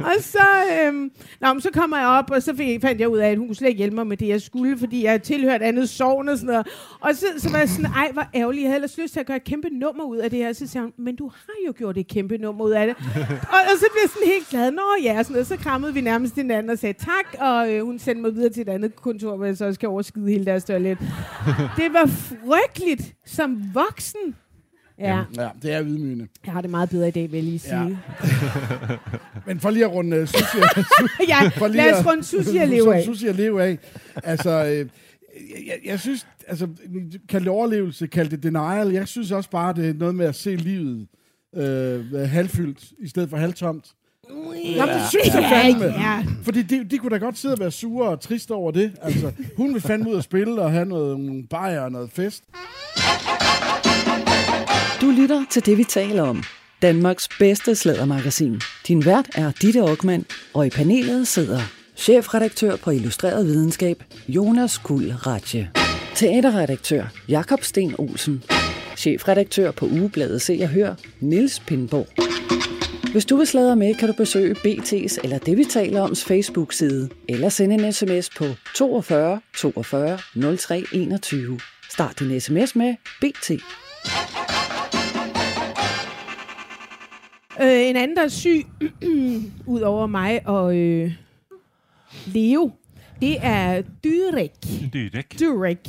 [0.10, 0.46] og så...
[0.72, 3.38] Øhm, nå, men så kommer jeg op, og så fik, fandt jeg ud af, at
[3.38, 6.28] hun kunne slet ikke hjælpe mig med det, jeg skulle, fordi jeg tilhørte andet sovn
[6.28, 6.66] og sådan noget.
[7.00, 8.62] Og så, så var jeg sådan, ej, hvor ærgerligt.
[8.62, 10.52] Jeg havde ellers lyst til at gøre et kæmpe nummer ud af det her.
[10.52, 12.96] Så sagde hun, men du har jo gjort et kæmpe nummer ud af det.
[13.54, 14.70] og, og så blev jeg sådan helt glad.
[14.70, 15.46] Nå ja, og sådan noget.
[15.46, 18.60] Så krammede vi nærmest hinanden og sagde tak, og øh, hun sendte mig videre til
[18.60, 20.98] et andet kontor, hvor jeg så også skal overskide hele deres toilet.
[21.80, 24.34] det var frygteligt som voksen.
[25.02, 26.28] Ja, Ja, det er ydmygende.
[26.46, 27.76] jeg har det meget bedre i dag, vil jeg lige sige.
[27.76, 27.96] Ja.
[29.46, 30.58] Men for lige at runde uh, sushi,
[31.28, 33.04] Ja, For lige lad os at- runde sushi og leve af.
[33.04, 33.78] Sushi at leve af.
[34.24, 34.86] Altså, øh,
[35.66, 36.68] jeg, jeg, synes, altså,
[37.28, 38.88] kald det overlevelse, kald det denial.
[38.92, 41.06] Jeg synes også bare, det er noget med at se livet
[41.56, 43.84] øh, halvfyldt, i stedet for halvtomt.
[44.64, 45.84] Jamen, det synes jeg fandme.
[45.84, 48.92] Ja, Fordi de, de kunne da godt sidde og være sure og triste over det.
[49.02, 52.44] Altså, hun vil fandme ud og spille og have noget, nogle bajer og noget fest.
[55.02, 56.42] Du lytter til det, vi taler om.
[56.82, 58.60] Danmarks bedste slædermagasin.
[58.88, 61.60] Din vært er Ditte Aukmann, og i panelet sidder
[61.96, 65.70] chefredaktør på Illustreret Videnskab, Jonas Kuld Ratje.
[66.14, 68.44] Teaterredaktør, Jakob Sten Olsen.
[68.96, 72.08] Chefredaktør på Ugebladet Se og Hør, Nils Pindborg.
[73.12, 77.08] Hvis du vil sladre med, kan du besøge BT's eller det, vi taler oms Facebook-side,
[77.28, 78.44] eller sende en sms på
[78.74, 80.18] 42 42
[80.56, 81.60] 03 21.
[81.90, 83.50] Start din sms med BT.
[87.60, 88.66] Øh, en anden, der er syg,
[89.74, 91.12] ud over mig og øh,
[92.26, 92.70] Leo,
[93.20, 94.52] det er Dyrek.
[94.94, 95.40] Dyrek.
[95.40, 95.88] Dyrek.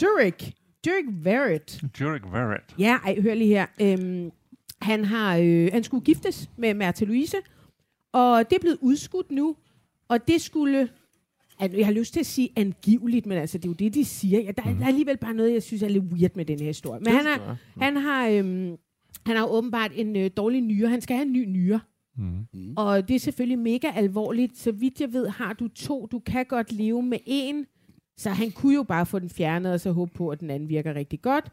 [0.00, 0.54] Dyrek.
[0.84, 1.80] Dyrek Verrett.
[1.98, 2.64] Dyrek Verrett.
[2.78, 3.66] Ja, ej, hør lige her.
[3.80, 4.30] Øhm,
[4.82, 7.36] han, har, øh, han skulle giftes med Märtha Louise,
[8.12, 9.56] og det er blevet udskudt nu,
[10.08, 10.88] og det skulle...
[11.58, 14.04] Altså, jeg har lyst til at sige angiveligt, men altså, det er jo det, de
[14.04, 14.40] siger.
[14.40, 16.58] Ja, der, er, der er alligevel bare noget, jeg synes er lidt weird med den
[16.58, 17.00] her historie.
[17.00, 18.28] Men han, er, han har...
[18.28, 18.76] Øhm,
[19.26, 20.88] han har åbenbart en øh, dårlig nyre.
[20.88, 21.80] Han skal have en ny nyre.
[22.18, 22.74] Mm.
[22.76, 24.58] Og det er selvfølgelig mega alvorligt.
[24.58, 26.06] Så vidt jeg ved, har du to.
[26.12, 27.66] Du kan godt leve med en.
[28.16, 30.68] Så han kunne jo bare få den fjernet, og så håbe på, at den anden
[30.68, 31.44] virker rigtig godt.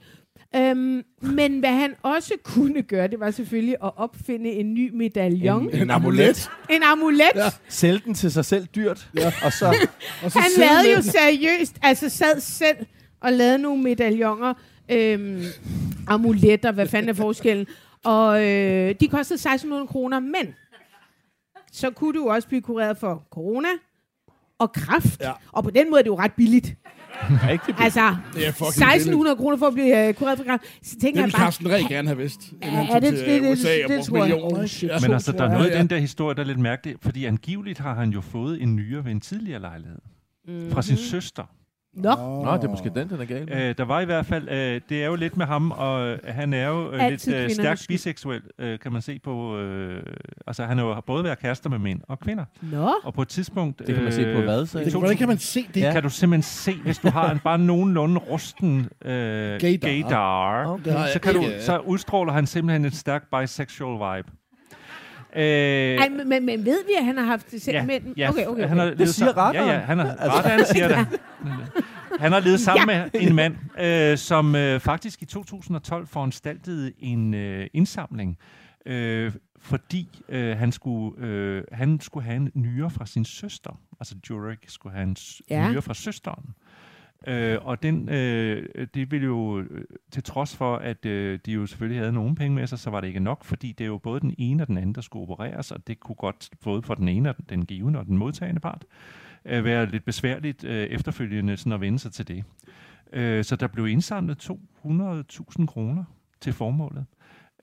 [0.55, 5.69] Øhm, men hvad han også kunne gøre, det var selvfølgelig at opfinde en ny medaljon.
[5.69, 6.49] En, en amulet.
[6.69, 7.31] En amulet.
[7.35, 7.49] Ja.
[7.69, 9.09] Sælge den til sig selv dyrt.
[9.17, 9.33] Ja.
[9.43, 9.65] Og så...
[10.23, 11.03] Og så Han lavede med jo den.
[11.03, 12.77] seriøst, altså sad selv
[13.21, 14.53] og lavede nogle medaljoner,
[14.91, 15.43] øhm,
[16.07, 17.67] amuletter, hvad fanden er forskellen?
[18.05, 20.55] Og øh, de kostede 1600 kroner, men
[21.71, 23.67] så kunne du også blive kureret for corona
[24.59, 25.21] og kræft.
[25.21, 25.27] Ja.
[25.27, 25.33] Ja.
[25.51, 26.75] Og på den måde er det jo ret billigt.
[27.47, 30.63] Rigtig Altså, Det er fucking 1600 kroner for at blive øh, kureret for kræft.
[30.83, 32.39] Så tænker Det jeg vil bare, Carsten Reh gerne have vidst.
[32.63, 34.35] Ja, tog det- til det- det- USA og det brugte tror jeg.
[34.43, 34.89] Oh, shit.
[34.89, 34.97] Ja.
[35.01, 35.77] Men altså, der er noget i Ja.
[35.79, 39.03] den der historie, der er lidt mærkeligt, fordi angiveligt har han jo fået en nyere
[39.05, 39.99] ved en tidligere lejlighed.
[40.47, 40.71] Mhm.
[40.71, 41.43] Fra sin søster.
[41.93, 42.15] Nå,
[42.45, 43.45] Nå, det er måske den, den er gal.
[43.49, 43.69] med.
[43.69, 46.19] Øh, der var i hvert fald, øh, det er jo lidt med ham, og øh,
[46.25, 50.03] han er jo øh, Altid lidt øh, stærkt biseksuel, øh, kan man se på, øh,
[50.47, 52.45] altså han har jo både været kærester med mænd og kvinder.
[52.61, 52.93] nå.
[53.03, 53.79] Og på et tidspunkt...
[53.87, 54.77] Det kan man se på hvad, så?
[54.79, 55.75] Det, 2000 hvordan kan man se det?
[55.75, 59.11] Det kan du simpelthen se, hvis du har en bare nogenlunde rusten øh,
[59.59, 59.87] Gaydar.
[59.87, 60.65] gaydar.
[60.67, 60.91] Okay.
[61.13, 64.31] Så, kan du, ikke- så udstråler han simpelthen en stærk bisexual vibe.
[65.35, 67.99] Øh, Ej, men, men, men ved vi, at han har haft det selv ja, med?
[68.17, 68.97] ja, Okay, okay, Han har okay.
[68.97, 69.85] levet siger sammen- Ja, ja, radaren.
[69.87, 71.19] han har, Altså- radaren siger det.
[72.19, 77.33] Han har levet sammen med en mand, øh, som øh, faktisk i 2012 foranstaltede en
[77.33, 78.37] øh, indsamling,
[78.85, 83.79] øh, fordi øh, han, skulle, øh, han skulle have en nyre fra sin søster.
[83.99, 85.15] Altså Jurek skulle have en
[85.49, 85.71] Ja.
[85.71, 86.43] nyre fra søsteren.
[86.47, 86.53] Øh,
[87.27, 91.65] Øh, og den, øh, det ville jo, øh, til trods for, at øh, de jo
[91.65, 93.97] selvfølgelig havde nogle penge med sig, så var det ikke nok, fordi det er jo
[93.97, 96.95] både den ene og den anden, der skulle opereres, og det kunne godt, både for
[96.95, 98.85] den ene den, den givende og den modtagende part,
[99.45, 102.43] øh, være lidt besværligt øh, efterfølgende sådan at vende sig til det.
[103.13, 106.03] Øh, så der blev indsamlet 200.000 kroner
[106.41, 107.05] til formålet.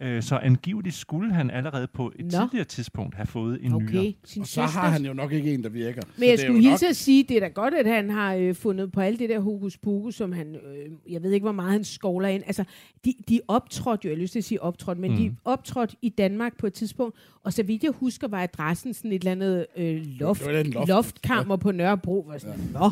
[0.00, 2.30] Øh, så angiveligt skulle han allerede på et Nå.
[2.30, 4.00] tidligere tidspunkt have fået en nyere.
[4.00, 4.80] Okay, sin Og så har søster.
[4.80, 6.02] han jo nok ikke en, der virker.
[6.18, 8.92] Men jeg skulle hilse at sige, det er da godt, at han har øh, fundet
[8.92, 11.84] på alt det der hokus pokus, som han, øh, jeg ved ikke, hvor meget han
[11.84, 12.42] skovler ind.
[12.46, 12.64] Altså,
[13.04, 15.16] de, de optrådte jo, jeg har lyst til at sige optrådte, men mm.
[15.16, 19.12] de optrådte i Danmark på et tidspunkt, og så vidt jeg husker, var adressen sådan
[19.12, 20.88] et eller andet øh, loft, loft.
[20.88, 22.24] loftkammer på Nørrebro.
[22.28, 22.90] Var sådan, Nå.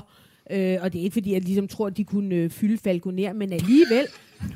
[0.51, 3.33] Øh, og det er ikke fordi, jeg ligesom tror, at de kunne øh, fylde Falconer,
[3.33, 4.07] men alligevel.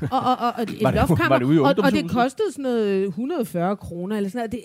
[0.03, 2.11] og, og, og, og et Var det- loftkammer, var det ude i og, og det
[2.11, 4.53] kostede sådan noget 140 kroner, eller sådan noget.
[4.53, 4.61] Det,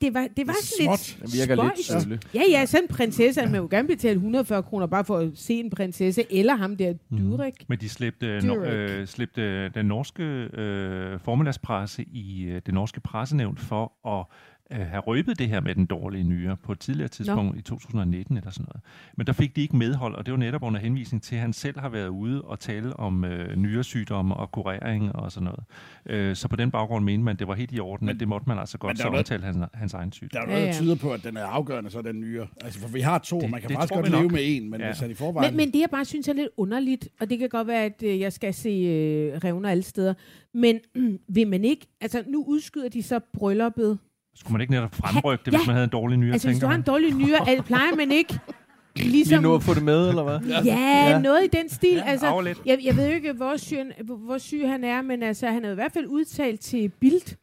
[0.00, 1.18] det var, det var sådan lidt småt.
[1.22, 2.02] Den virker lidt spøjst.
[2.02, 2.20] sølle.
[2.34, 5.54] Ja, ja, sådan en prinsesse, vil jo gerne betale 140 kroner bare for at se
[5.54, 7.54] en prinsesse, eller ham der Dyrek.
[7.68, 8.90] Men de slæbte, no, Dyrek.
[8.90, 14.26] øh, slæbte den norske øh, formiddagspresse i øh, det norske pressenævn for at
[14.72, 17.58] øh, have røbet det her med den dårlige nyre på et tidligere tidspunkt Nå.
[17.58, 18.80] i 2019 eller sådan noget.
[19.16, 21.52] Men der fik de ikke medhold, og det var netop under henvisning til, at han
[21.52, 25.60] selv har været ude og tale om øh, nyresygdomme og kurering og sådan noget.
[26.06, 28.28] Øh, så på den baggrund mente man, at det var helt i orden, at det
[28.28, 30.42] måtte man altså men godt der så omtale hans, hans egen Der sygdom.
[30.42, 32.46] er noget, der tyder på, at den er afgørende, så den nyere.
[32.64, 34.32] Altså, for vi har to, Det- man kan det faktisk godt leve nok.
[34.32, 34.86] med en, men Ja.
[34.86, 35.52] hvis han i forvejen...
[35.52, 38.02] Men, men det, jeg bare synes er lidt underligt, og det kan godt være, at
[38.04, 40.14] øh, jeg skal se øh, revner alle steder,
[40.54, 40.80] men
[41.34, 43.98] vil man ikke, altså nu udskyder de så brylluppet.
[44.36, 45.58] Skulle man ikke netop fremrykke det, Ja.
[45.58, 47.96] hvis man havde en dårlig nyre, Altså hvis du har en dårlig nyre, altså, plejer
[47.96, 48.38] man ikke
[48.96, 49.42] Lige ligesom...
[49.42, 50.38] nu at få det med, eller hvad?
[50.40, 51.18] Ja, Ja.
[51.18, 51.94] noget i den stil.
[51.94, 55.64] Ja, altså, jeg, jeg ved ikke, hvor syg, hvor syg han er, men altså, han
[55.64, 57.36] har i hvert fald udtalt til Bild,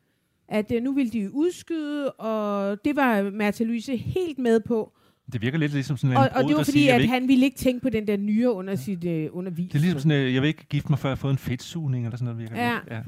[0.49, 4.91] at øh, nu vil de udskyde, og det var Märtha Louise helt med på.
[5.34, 7.13] Det virker lidt ligesom sådan en Og, brud, og det var fordi, siger, at ikke
[7.13, 9.67] han ville ikke tænke på den der nyre under sit øh, undervis.
[9.71, 11.38] Det er ligesom sådan, øh, jeg vil ikke gifte mig, før jeg har fået en
[11.38, 12.39] fedtsugning, eller sådan noget.
[12.51, 12.73] Virker Ja.
[12.73, 12.84] lidt.
[12.91, 12.99] ja.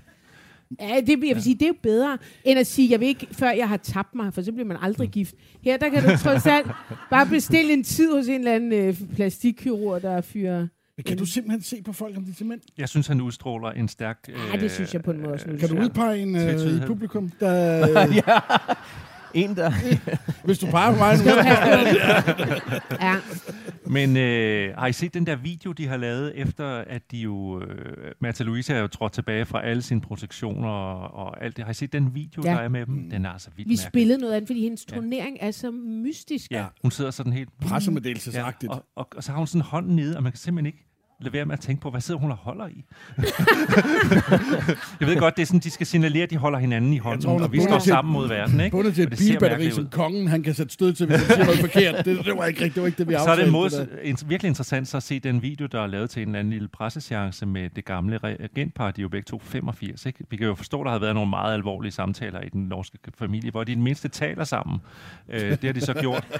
[0.81, 3.27] Ja, det, jeg vil sige, det er jo bedre, end at sige, jeg vil ikke,
[3.31, 4.83] før jeg har tabt mig, for så bliver man Mm.
[4.85, 5.35] aldrig gift.
[5.63, 6.67] Her, der kan du trods alt
[7.09, 11.25] bare bestille en tid hos en eller anden øh, plastikkirurg, der fyrer Men kan du
[11.25, 12.61] simpelthen se på folk, om de er til mænd?
[12.77, 14.17] Jeg synes, han udstråler en stærk...
[14.53, 15.49] Ja, det synes jeg på en måde også.
[15.49, 15.57] nu.
[15.57, 17.31] Kan du udpege en øh, i publikum?
[17.39, 17.87] Der,
[18.27, 18.39] ja.
[19.35, 19.71] En, der...
[20.45, 21.23] hvis du peger på mig nu.
[23.05, 23.15] Ja.
[23.85, 27.61] Men øh, har I set den der video, de har lavet, efter at de jo...
[27.61, 31.63] Øh, Martha Louise er jo trådt tilbage fra alle sine protektioner og, og alt det.
[31.65, 32.51] Har I set den video, Ja.
[32.51, 33.09] der er med dem?
[33.09, 33.79] Den er altså vildt Vi mærkelig.
[33.79, 36.51] spillede noget andet, fordi hendes turnering er så mystisk.
[36.51, 37.49] Ja, hun sidder sådan helt...
[37.61, 38.71] Pressemeddelelsesagtigt.
[38.71, 40.85] og, og, og så har hun sådan hånden nede, og man kan simpelthen ikke
[41.21, 42.83] lade være med at tænke på, hvad sidder hun og holder i?
[44.99, 47.21] jeg ved godt, det er sådan, de skal signalere, at de holder hinanden i hånden,
[47.21, 48.77] tror, er og vi står til- sammen mod verden, ikke?
[48.77, 51.45] Bundet til et det bilbatteri, som kongen han kan sætte stød til, hvis han siger
[51.45, 52.05] noget forkert.
[52.05, 52.75] Det, det var ikke rigtigt.
[52.75, 53.43] Det var ikke det, vi Så er aftalte.
[53.43, 53.85] det mod, der.
[54.03, 56.53] en, virkelig interessant så at se den video, der er lavet til en eller anden
[56.53, 60.05] lille presseseance med det gamle reagentpar, de er jo begge to 85.
[60.05, 60.23] Ikke?
[60.29, 62.97] Vi kan jo forstå, at der har været nogle meget alvorlige samtaler i den norske
[63.19, 64.79] familie, hvor de i det mindste taler sammen.
[65.29, 66.27] Øh, det har de så gjort.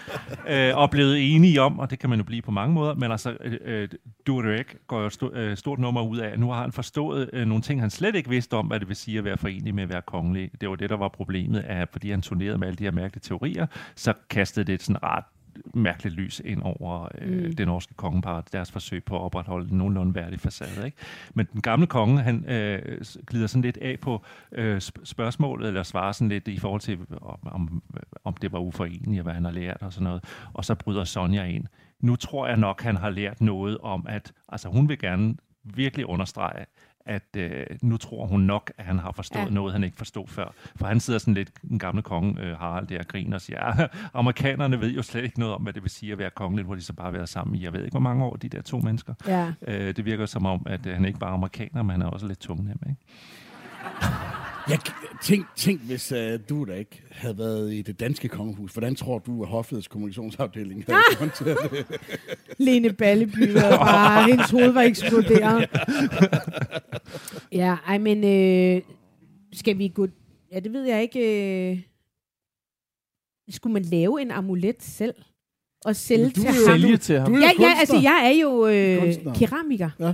[0.50, 3.12] Øh, og blevet enige om, og det kan man jo blive på mange måder, men
[3.12, 3.88] altså, øh, øh,
[4.66, 7.48] Durek går jo sto, øh, stort nummer ud af, at nu har han forstået øh,
[7.48, 9.84] nogle ting, han slet ikke vidste om, hvad det vil sige at være forenlig med
[9.84, 10.52] at være kongelig.
[10.62, 13.22] Det var det, der var problemet, at fordi han turnerede med alle de her mærkelige
[13.22, 15.24] teorier, så kastede det et sådan ret
[15.74, 17.56] mærkeligt lys ind over øh, mm.
[17.56, 20.86] det norske kongepar, deres forsøg på at opretholde en nogenlunde værdig facade.
[20.86, 20.98] Ikke?
[21.34, 25.84] Men den gamle konge, han øh, glider sådan lidt af på øh, sp- spørgsmålet, eller
[25.84, 27.84] svarer sådan lidt i forhold til, om, om,
[28.24, 30.24] om det var uforeneligt, og hvad han har lært og sådan noget.
[30.54, 31.66] Og så bryder Sonja ind.
[32.02, 36.06] Nu tror jeg nok, han har lært noget om, at altså, hun vil gerne virkelig
[36.06, 36.66] understrege,
[37.06, 39.50] at øh, nu tror hun nok, at han har forstået Ja.
[39.50, 40.54] noget, han ikke forstod før.
[40.76, 43.80] For han sidder sådan lidt, den gamle konge øh, Harald der og griner og siger,
[43.82, 46.66] ja, amerikanerne ved jo slet ikke noget om, hvad det vil sige at være kongelig,
[46.66, 48.50] hvor de så bare har været sammen i, jeg ved ikke, hvor mange år, de
[48.50, 49.14] der to mennesker.
[49.28, 49.54] Ja.
[49.68, 52.06] Øh, det virker som om, at øh, han ikke bare er amerikaner, men han er
[52.08, 53.02] også lidt tungnem, ikke?
[54.70, 54.80] Jeg,
[55.24, 56.18] tænk, tænk, hvis uh,
[56.50, 58.72] du der ikke havde været i det danske kongehus.
[58.72, 61.86] Hvordan tror du, at Hoffets kommunikationsafdeling havde håndteret det?
[62.66, 65.70] Lene Balleby var bare, hendes hoved var eksploderet.
[67.52, 68.82] Ja, ej, men øh,
[69.54, 70.08] skal vi gå...
[70.52, 71.72] Ja, det ved jeg ikke.
[71.72, 71.80] Øh,
[73.50, 75.16] skulle man lave en amulet selv?
[75.86, 76.80] Og sælge du til er jo- ham?
[76.80, 77.34] Sælge til ham.
[77.34, 79.34] Ja, ja, altså jeg er jo øh, Kunstner.
[79.34, 79.90] keramiker.
[80.00, 80.14] Ja.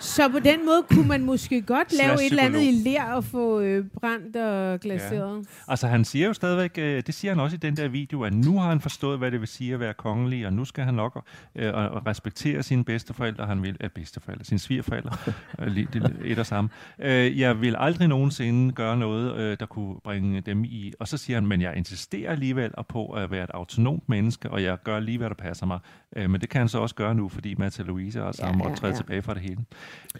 [0.00, 3.24] Så på den måde kunne man måske godt lave et eller andet i ler og
[3.24, 5.46] få øh, brændt og glaseret.
[5.68, 8.32] Altså han siger jo stadigvæk, øh, det siger han også i den der video, at
[8.34, 10.94] nu har han forstået, hvad det vil sige at være kongelig, og nu skal han
[10.94, 11.24] nok
[11.56, 15.16] øh, og- respektere sine bedsteforældre, han vil, øh, bedsteforældre, sine svigerforældre,
[15.60, 16.70] øh, lige- det er et og samme.
[16.98, 21.16] Øh, jeg vil aldrig nogensinde gøre noget, øh, der kunne bringe dem i, og så
[21.16, 25.00] siger han, men jeg insisterer alligevel på at være et autonomt menneske, og jeg gør
[25.00, 25.78] lige, hvad der passer mig.
[26.16, 28.64] Øh, men det kan han så også gøre nu, fordi Mata Louise har sammen Ja,
[28.64, 28.96] ja, ja, og træde ja.
[28.96, 29.64] tilbage fra det hele.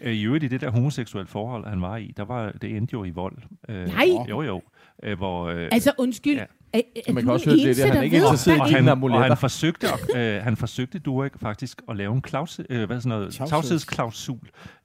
[0.01, 2.93] Øh, I øvrigt i det der homoseksuelle forhold, han var i, der var, det endte
[2.93, 3.37] jo i vold.
[3.69, 4.05] Øh, Nej.
[4.29, 4.61] Jo, jo.
[5.03, 6.45] Øh, hvor, øh, Altså undskyld, Ja.
[6.77, 9.19] Er, er Man kan også høre, det det, han er ikke interesseret i han, amuletter.
[9.19, 13.09] og han forsøgte, øh, han forsøgte Durek faktisk at lave en klaus, øh, hvad sådan
[13.09, 14.37] noget, Tavsheds- tavshedsklausul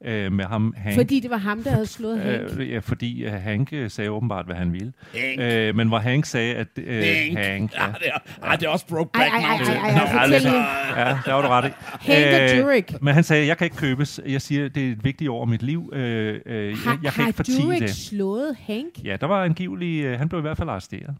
[0.05, 0.96] øh, med ham, Hank.
[0.96, 2.59] Fordi det var ham, der havde slået Hank.
[2.59, 4.92] Øh, ja, fordi øh, Hank øh, sagde åbenbart, hvad han ville.
[5.40, 8.66] Øh, men hvor Hank sagde, at øh, Hank, Hank ja, Ja, det er, ej, det
[8.66, 10.57] er også Ej, Brokeback ej, ej, ej, ej, Ja, nu.
[11.00, 11.72] ja, der var du ret i.
[12.12, 13.03] Hank og Øh, Durek.
[13.03, 14.20] Men han sagde, jeg kan ikke købes.
[14.26, 15.90] Jeg siger, det er et vigtigt år i mit liv.
[15.92, 17.90] Øh, øh, jeg, Har, jeg kan har ikke fortige Durek det.
[17.94, 18.87] slået Hank?
[19.05, 21.14] Ja, der var angivelig, øh, han blev i hvert fald arresteret.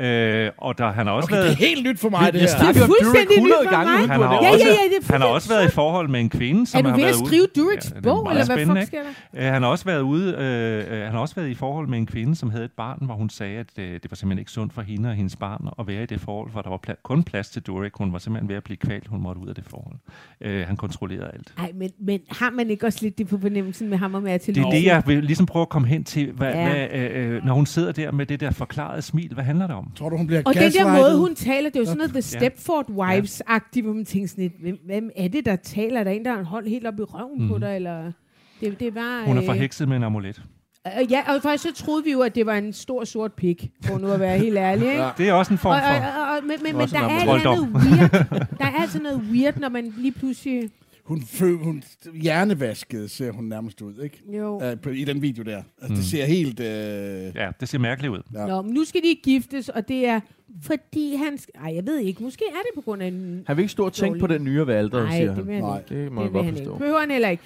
[0.00, 1.52] Øh, og der, han har også Okay, det været...
[1.52, 2.68] er helt nyt for mig, det Jeg her.
[2.68, 4.00] om Durek fuldstændig 100 nyt for gange, mig.
[4.00, 6.08] Han har, har Ja, også, ja, ja, det er han har også været i forhold
[6.08, 8.06] med en kvinde, som Er du har ved at været ude- skrive Dureks Ja, det
[8.06, 8.98] er bog, eller hvad fuck sker
[9.34, 9.46] der?
[9.46, 11.98] Øh, han har også været ude, øh, øh, han har også været i forhold med
[11.98, 14.50] en kvinde, som havde et barn, hvor hun sagde, at øh, det var simpelthen ikke
[14.50, 17.02] sundt for hende og hendes barn at være i det forhold, for der var pla-
[17.02, 17.92] kun plads til Durek.
[17.96, 19.96] Hun var simpelthen ved at blive kvalt, hun måtte ud af det forhold.
[20.40, 21.52] Øh, han kontrollerede alt.
[21.58, 24.38] Nej, men, men har man ikke også lidt det på fornemmelsen med ham og med
[24.38, 26.60] til Det er det, jeg vil ligesom prøve at komme hen til, hvad, Ja.
[26.66, 26.86] ja.
[26.88, 29.34] hvad, øh, øh, når hun sidder der med det der forklarede smil.
[29.34, 29.89] Hvad handler det om?
[29.96, 32.12] Tror du, hun bliver Og den der måde, hun taler, det er jo sådan noget
[32.12, 32.22] The.
[32.22, 36.00] Stepford Wives-agtigt, hvor man tænker sådan lidt, hvem, hvem er det, der taler?
[36.00, 37.48] Er der en, der har en hold helt op i røven mm.
[37.48, 37.60] på Mhm.
[37.60, 37.76] dig?
[37.76, 38.12] Eller?
[38.60, 40.42] Det, det var, Hun er øh, forhekset med en amulet.
[40.86, 43.70] Øh, ja, og faktisk så troede vi jo, at det var en stor sort pik,
[43.84, 44.88] for nu at være helt ærlig.
[44.88, 45.02] Ikke?
[45.02, 45.10] Ja.
[45.18, 46.20] Det er også en Og, form og, for...
[46.20, 47.74] og, og, men men, men der er, et eller andet trolddom.
[47.74, 48.10] weird,
[48.60, 50.70] der er altså noget weird, når man lige pludselig...
[51.10, 51.82] Hun, fø, hun
[52.14, 54.22] hjernevasket ser hun nærmest ud, ikke?
[54.36, 54.76] Jo.
[54.82, 55.56] På, I den video der.
[55.56, 55.94] Altså, Mm.
[55.94, 56.60] det ser helt...
[56.60, 58.22] Uh, Ja, det ser mærkeligt ud.
[58.34, 58.46] Ja.
[58.46, 60.20] Nå, men nu skal de giftes, og det er
[60.62, 61.38] fordi han...
[61.64, 62.22] Ej, jeg ved ikke.
[62.22, 63.44] Måske er det på grund af en...
[63.46, 65.54] Han vil ikke stå og tænke på den nye ved alderet, Nej, siger det vil
[65.54, 65.78] han Nej.
[65.78, 66.02] ikke.
[66.02, 66.66] Det må Det jeg godt han ikke.
[66.66, 66.78] forstå.
[66.78, 67.42] Behøver han heller ikke.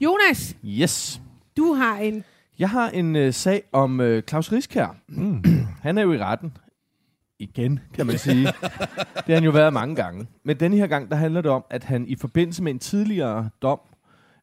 [0.00, 1.20] Jonas, Yes.
[1.56, 2.24] du har en...
[2.58, 4.96] Jeg har en uh, sag om uh, Claus Riskær.
[5.08, 5.44] Mm.
[5.82, 6.52] Han er jo i retten.
[7.38, 8.42] Igen, kan man sige.
[8.46, 10.26] det har han jo været mange gange.
[10.44, 13.50] Men denne her gang, der handler det om, at han i forbindelse med en tidligere
[13.62, 13.80] dom,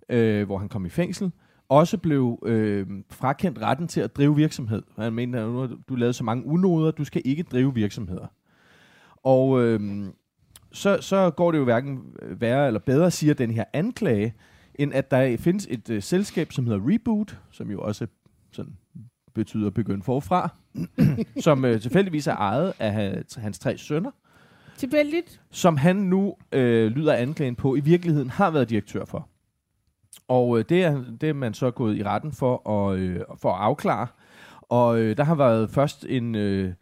[0.10, 1.32] øh, hvor han kom i fængsel,
[1.70, 4.84] også blev øh, frakendt retten til at drive virksomhed.
[4.98, 8.28] Han mente, at nu har du lavet så mange unoder, du skal ikke drive virksomheder.
[9.24, 10.06] Og øh,
[10.72, 14.34] så, så går det jo hverken værre eller bedre, siger den her anklage,
[14.76, 18.08] end at der findes et øh, selskab, som hedder Reboot, som jo også
[18.52, 18.78] sådan
[19.34, 20.50] betyder begynde forfra,
[21.40, 24.12] som øh, tilfældigvis er ejet af hans, tre sønner,
[24.78, 25.42] Tilfældigt.
[25.52, 29.28] som han nu øh, lyder anklagen på, i virkeligheden har været direktør for.
[30.28, 33.54] Og øh, det, er, det er man så gået i retten for at, øh, for
[33.54, 34.08] at afklare.
[34.62, 36.74] Og øh, der har været først en, øh,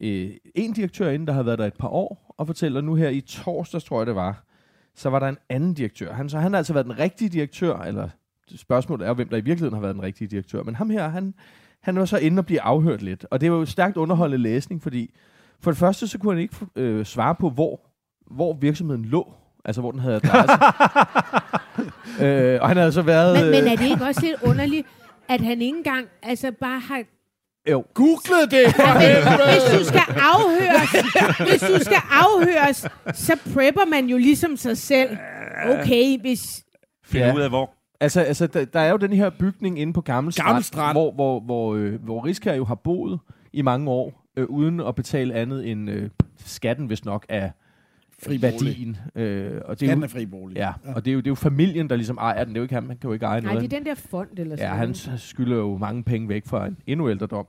[0.00, 3.08] øh, en direktør inden, der har været der et par år, og fortæller nu her
[3.08, 4.44] i torsdags, tror jeg det var,
[4.94, 6.12] så var der en anden direktør.
[6.12, 8.08] Han, så han har altså været den rigtige direktør, eller
[8.56, 10.62] spørgsmålet er hvem der i virkeligheden har været den rigtige direktør.
[10.62, 11.34] Men ham her, han,
[11.84, 13.26] han var så inde og blive afhørt lidt.
[13.30, 15.14] Og det var jo stærkt underholdende læsning, fordi
[15.60, 17.80] for det første, så kunne han ikke øh, svare på, hvor,
[18.30, 19.32] hvor virksomheden lå.
[19.64, 20.54] Altså, hvor den havde adresse.
[22.24, 23.34] øh, og han havde så været...
[23.42, 24.86] Men, men øh, er det ikke også lidt underligt,
[25.28, 27.02] at han ikke engang altså bare har...
[27.70, 27.84] Jo.
[27.94, 28.74] Google det!
[28.78, 29.52] Men, helvede!
[29.52, 30.90] hvis du skal afhøres,
[31.50, 35.16] hvis du skal afhøres, så prepper man jo ligesom sig selv.
[35.66, 36.64] Okay, hvis...
[37.04, 37.34] Finde Ja.
[37.34, 37.70] ud af, hvor
[38.04, 40.94] Altså, altså der, der er jo den her bygning inde på Gammel Strand, Gammel Strand.
[40.94, 43.20] hvor, hvor, hvor, øh, hvor Riskær jo har boet
[43.52, 47.52] i mange år, øh, uden at betale andet end øh, skatten, hvis nok, af
[48.22, 48.96] Fri værdien.
[49.14, 50.56] Øh, og det er jo, er fri bolig.
[50.56, 52.54] ja, og det er, jo, det er jo familien, der ligesom ejer den.
[52.54, 53.70] Det er jo ikke ham, han kan jo ikke eje Nej, noget.
[53.70, 56.66] det er den der fond eller sådan Ja, han skylder jo mange penge væk fra
[56.66, 57.46] en endnu ældre dom.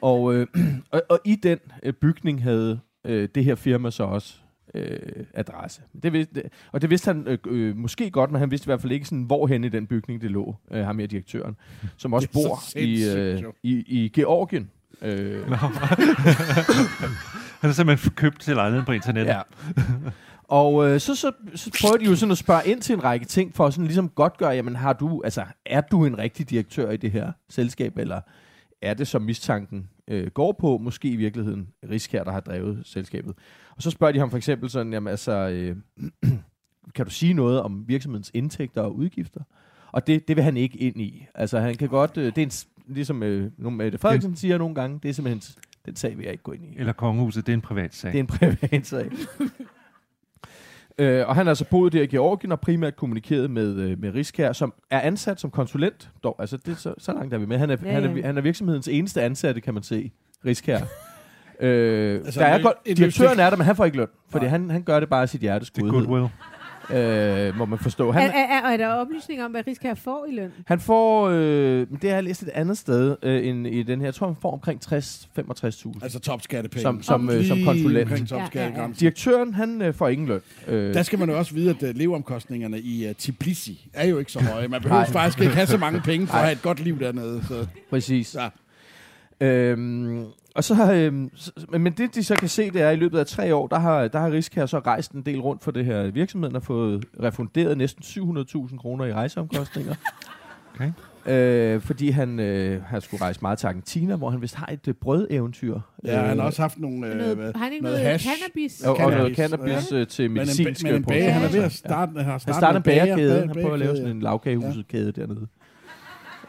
[0.00, 0.46] Og, øh,
[0.92, 4.36] og, og i den øh, bygning havde øh, det her firma så også
[4.76, 5.82] øh, adresse.
[6.02, 8.80] Det vidste, og det vidste han øh, øh, måske godt, men han vidste i hvert
[8.80, 11.56] fald ikke, sådan, hvorhen i den bygning det lå, øh, ham her direktøren,
[11.96, 14.70] som også bor i, øh, i, i Georgien.
[15.02, 15.42] Øh,
[17.60, 19.32] Han har simpelthen købt til lejligheden på internettet.
[19.32, 19.40] Ja.
[20.48, 23.26] Og øh, så, så, så prøver de jo sådan at spørge ind til en række
[23.26, 26.50] ting, for at sådan ligesom godt gøre, jamen har du, altså, er du en rigtig
[26.50, 28.20] direktør i det her selskab, eller
[28.82, 33.34] er det, som mistanken øh, går på, måske i virkeligheden Riskær, der har drevet selskabet.
[33.76, 35.76] Og så spørger de ham for eksempel sådan, jamen altså, øh,
[36.94, 39.40] kan du sige noget om virksomhedens indtægter og udgifter?
[39.92, 41.26] Og det, det vil han ikke ind i.
[41.34, 42.52] Altså han kan godt, øh, det er en,
[42.94, 46.44] ligesom øh, Mette Frederiksen siger nogle gange, det er simpelthen, den sag vil jeg ikke
[46.44, 46.74] gå ind i.
[46.76, 48.12] Eller kongehuset, det er en privat sag.
[48.12, 48.26] Det er en
[48.60, 49.10] privat sag.
[50.98, 54.14] Øh, og han har altså boet der i Georgien og primært kommunikeret med, øh, med
[54.14, 56.10] Riskær, som er ansat som konsulent.
[56.24, 57.58] Dog, altså det, er så, så langt er vi med.
[57.58, 60.10] Han er, Ja, ja, han, er, han er virksomhedens eneste ansatte, kan man se.
[60.46, 60.80] Riskær.
[61.60, 64.06] øh, Altså, der er en- godt, en direktøren er der, men han får ikke løn.
[64.30, 66.28] Fordi han, han gør det bare af sit hjertes det er goodwill.
[66.94, 68.08] Øh, må man forstå.
[68.08, 70.50] Er, Han, er, er, er der oplysninger om, hvad Riskær får i løn?
[70.66, 74.06] han får, øh, det har jeg læst et andet sted øh, end i den her.
[74.06, 75.98] Jeg tror, han får omkring 60-65.000.
[76.02, 76.82] Altså topskattepenge.
[76.82, 78.30] Som- som, øh, som konsulent.
[78.32, 78.88] Ja, ja.
[79.00, 80.40] Direktøren, han øh, får ingen løn.
[80.68, 84.18] Øh, Der skal man jo også vide, at uh, leveomkostningerne i uh, Tbilisi er jo
[84.18, 84.68] ikke så høje.
[84.68, 86.40] Man behøver faktisk ikke have så mange penge for Nej.
[86.40, 87.42] at have et godt liv dernede.
[87.48, 87.66] Så.
[87.90, 88.36] Præcis.
[88.40, 88.48] Ja.
[89.46, 90.24] Øhm,
[90.56, 93.18] og så, øhm, så, men det de så kan se, det er, at i løbet
[93.18, 95.84] af tre år, der har, der har Riskær så rejst en del rundt for det
[95.84, 99.94] her virksomheden og fået refunderet næsten 700.000 kroner i rejseomkostninger.
[100.80, 100.92] Okay.
[101.26, 104.88] Øh, fordi han, øh, han skulle rejse meget til Argentina, hvor han vist har et
[104.88, 105.78] øh, brødeventyr.
[106.04, 107.06] Ja, han har Øh, også haft nogle...
[107.06, 108.28] Øh, Noget, hvad- har han ikke noget noget, hash.
[108.28, 108.82] cannabis?
[108.84, 111.62] og, og noget cannabis, cannabis øh, til men en, men en bager, han er ved
[111.62, 113.30] at starte, han har Han startet starter en bager- bagerkæde.
[113.40, 115.46] bager- Han prøver at lave sådan en lavkagehuset-kæde dernede.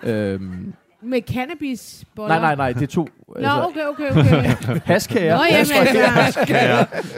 [0.03, 3.07] Øhm, Med cannabis nej, nej, nej, det er to.
[3.39, 4.79] Nå, okay, okay, okay.
[4.93, 5.35] Haskager.
[5.37, 6.45] Nå, jamen altså,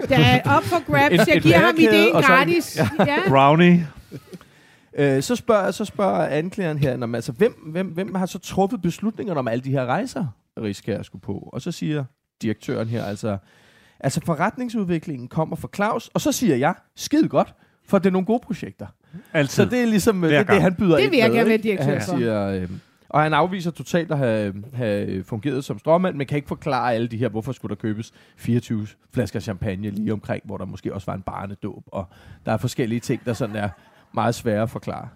[0.09, 1.27] der er op for grabs.
[1.27, 1.75] Jeg giver ham
[2.13, 2.77] og så en- gratis.
[2.99, 3.17] Ja.
[3.27, 3.87] Brownie.
[4.97, 8.39] Øh, så, spørger, så spørger anklageren her, når man, altså, hvem, hvem, hvem har så
[8.39, 10.25] truffet beslutningerne om alle de her rejser,
[10.61, 11.49] Riskær skulle på?
[11.53, 12.03] Og så siger
[12.41, 13.37] direktøren her, altså,
[13.99, 17.53] altså forretningsudviklingen kommer fra Claus, og så siger jeg, skide godt,
[17.87, 18.87] for det er nogle gode projekter.
[19.33, 19.49] Altid.
[19.65, 21.37] Så det er ligesom øh, Hver det, det, han byder Det ind vil jeg med,
[21.37, 22.17] gerne være direktør han for.
[22.17, 22.69] siger, øh,
[23.09, 27.07] Og han afviser totalt at have, have fungeret som stråmand, men kan ikke forklare alle
[27.07, 31.05] de her, hvorfor skulle der købes 24 flasker champagne lige omkring, hvor der måske også
[31.05, 32.05] var en barnedåb, og
[32.45, 33.69] der er forskellige ting, der sådan er
[34.13, 35.09] meget svære at forklare.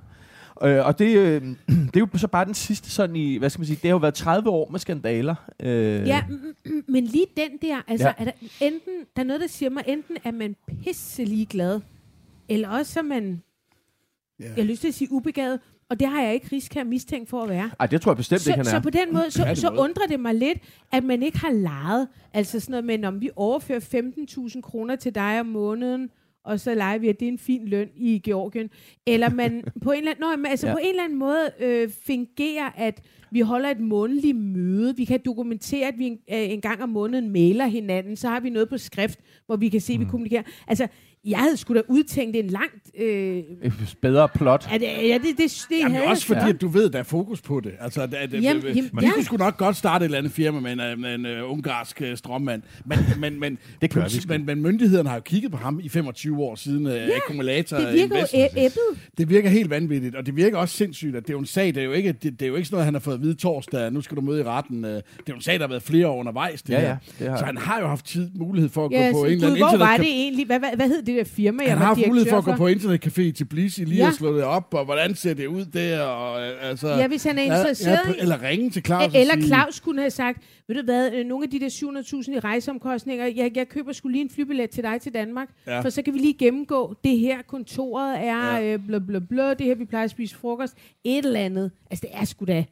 [0.64, 1.42] Øh, og det, øh,
[1.94, 3.90] det er jo så bare den sidste sådan i, hvad skal man sige, det har
[3.90, 5.36] jo været 30 år med skandaler.
[5.60, 6.24] Øh, Ja,
[6.88, 8.14] men lige den der, altså, Ja.
[8.20, 8.26] ja.
[8.26, 11.82] er der, enten, der er noget, der siger mig, enten er man pisselig glad,
[12.50, 13.42] eller også er man,
[14.40, 14.46] Ja.
[14.46, 17.30] jeg har lyst til at sige ubegavet, og det har jeg ikke risk her mistænkt
[17.30, 17.72] for at være.
[17.80, 18.82] Ej, det tror jeg bestemt Så, ikke, han så er.
[18.82, 20.58] på den måde, så, så undrer det mig lidt,
[20.92, 23.80] at man ikke har lejet, altså sådan noget med, om vi overfører
[24.56, 26.10] 15.000 kroner til dig om måneden,
[26.46, 28.70] og så leger vi, at det er en fin løn i Georgien.
[29.08, 30.72] Eller man på en eller anden, nå, men altså Ja.
[30.72, 30.76] ja.
[30.76, 34.96] på en eller anden måde øh, fingerer, at Vi holder et månedligt møde.
[34.98, 38.16] Vi kan dokumentere, at vi en, øh, en gang om måneden mailer hinanden.
[38.16, 40.44] Så har vi noget på skrift, hvor vi kan se, at vi kommunikerer.
[40.68, 40.88] Altså,
[41.26, 42.92] jeg havde sgu da udtænkt en langt...
[43.00, 44.68] Øh, Et bedre plot.
[44.72, 46.50] at, ja, det, det, det Jamen, havde også fordi, Ja.
[46.50, 47.72] at du ved, der er fokus på det.
[47.80, 49.12] Altså, at, at, Jamen, jamen, vi ja.
[49.14, 51.52] kunne sgu nok godt starte et eller andet firma med en, øh, med en uh,
[51.52, 52.62] ungarsk uh, strømmand.
[52.86, 55.90] Men, men, men, Det gør vi men, men myndighederne har jo kigget på ham i
[55.90, 57.78] 25 år siden uh, akkumulator.
[57.78, 58.80] det virker jo æbbet.
[59.18, 61.68] Det virker helt vanvittigt, og det virker også sindssygt, at det er jo en sag,
[61.68, 63.22] det er jo ikke, det, det er jo ikke sådan noget, han har fået at
[63.22, 64.86] vide torsdag, nu skal du møde i retten.
[64.86, 66.62] Øh, Det er jo en sag, der har været flere år undervejs.
[66.62, 66.88] Det Ja, her.
[66.88, 67.58] ja, det har så han.
[67.58, 69.94] har jo haft tid, mulighed for at Ja, gå på en eller anden hvor var
[69.94, 70.46] internet det egentlig?
[70.46, 72.56] Hvad, hvad, hvad hed det der firma, jeg han har haft mulighed for at gå
[72.56, 74.08] på internetcafé i Tbilisi, lige Ja.
[74.08, 76.88] at slå det op, og hvordan ser det ud der, og øh, altså...
[76.88, 80.02] Ja, hvis han er interesseret ja, Eller ringe til Claus og Eller sige, Claus kunne
[80.02, 83.68] have sagt, ved du hvad, øh, nogle af de der 700.000 i rejseomkostninger, jeg, jeg
[83.70, 85.80] køber skulle lige en flybillet til dig til Danmark, ja.
[85.82, 88.58] For så kan vi lige gennemgå, det her kontoret er.
[88.58, 88.74] Ja.
[88.74, 90.74] øh, blå, blå, blå, det her vi plejer at spise frokost,
[91.04, 91.72] et eller andet.
[91.92, 92.66] Altså det er sgu da,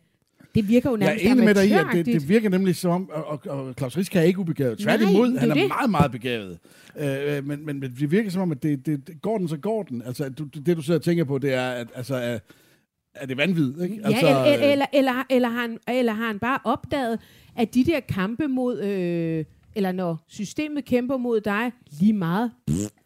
[0.56, 2.76] det virker jo Jeg er nærmest enig med dig i, at det, det virker nemlig
[2.76, 4.78] som om, og, og, og Claus Riske er ikke ubegavet.
[4.80, 5.68] Tværtimod, han er det.
[5.68, 6.60] meget, meget begavet.
[7.00, 9.84] Øh, men, men, men det virker som om, at det, det, går den, så går
[9.84, 10.02] den.
[10.02, 12.40] Altså, du, det du sidder og tænker på, det er, at altså,
[13.14, 13.96] er, det vanvid, ikke?
[13.96, 17.20] Ja, Altså, eller, eller, øh, eller, eller, eller, har han, eller har han bare opdaget,
[17.56, 22.52] at de der kampe mod, øh, eller når systemet kæmper mod dig, lige meget.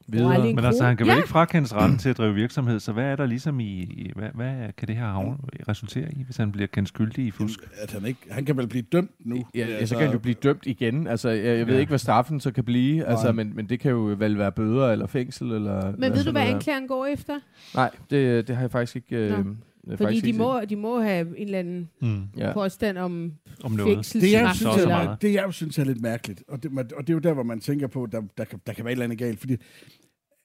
[0.07, 0.35] Videre.
[0.35, 0.87] Er Men altså, krone?
[0.87, 1.17] han kan vel Ja.
[1.17, 4.29] ikke frakendes retten til at drive virksomhed, så hvad er der ligesom i, i hvad,
[4.33, 5.37] hvad kan det her havne,
[5.69, 7.59] resultere i, hvis han bliver kendt skyldig i fusk?
[7.81, 9.45] at han, ikke, han kan vel blive dømt nu.
[9.55, 11.07] Ja, ja, Altså, så kan han jo blive dømt igen.
[11.07, 11.79] Altså, jeg, jeg ved Ja.
[11.79, 14.91] ikke, hvad straffen så kan blive, altså, men, men det kan jo vel være bøder
[14.91, 15.51] eller fængsel.
[15.51, 17.33] Eller, Men ved du, hvad anklageren går efter?
[17.75, 19.15] Nej, det, det har jeg faktisk ikke...
[19.15, 19.51] Øh, Nå.
[19.97, 22.23] Fordi de må, de må have en eller anden Mm.
[22.37, 22.53] Ja.
[22.53, 23.31] påstand om
[23.63, 24.13] Om noget.
[24.13, 27.01] det, jeg synes, så er, det, jeg jo synes er lidt mærkeligt, og det, og
[27.07, 28.95] det er jo der, hvor man tænker på, der, der, kan, der kan være et
[28.95, 29.55] eller andet galt, fordi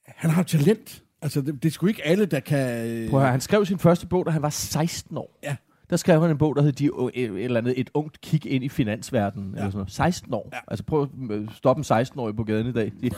[0.06, 1.02] han har jo talent.
[1.22, 2.86] Altså, det, det er sgu ikke alle, der kan...
[2.86, 5.38] øh, Prøv at høre, han skrev sin første bog, da han var 16 år.
[5.42, 5.56] Ja.
[5.90, 8.46] Der skrev han en bog, der hed De, et, et eller andet, Et ungt kig
[8.46, 9.50] ind i finansverdenen.
[9.54, 9.56] Ja.
[9.58, 9.92] Eller sådan noget.
[9.92, 10.48] 16 år.
[10.52, 10.58] Ja.
[10.68, 12.92] Altså prøv at øh, stoppe en 16-årig på gaden i dag.
[13.02, 13.10] De,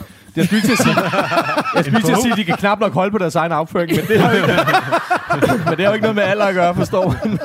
[0.47, 0.95] skulle lige til at sige,
[1.77, 3.91] jeg skulle til at sige, at de kan knap nok holde på deres egen afføring,
[3.97, 4.47] men det har jo ikke,
[5.69, 7.39] men det har jo ikke noget med alder at gøre, forstår man.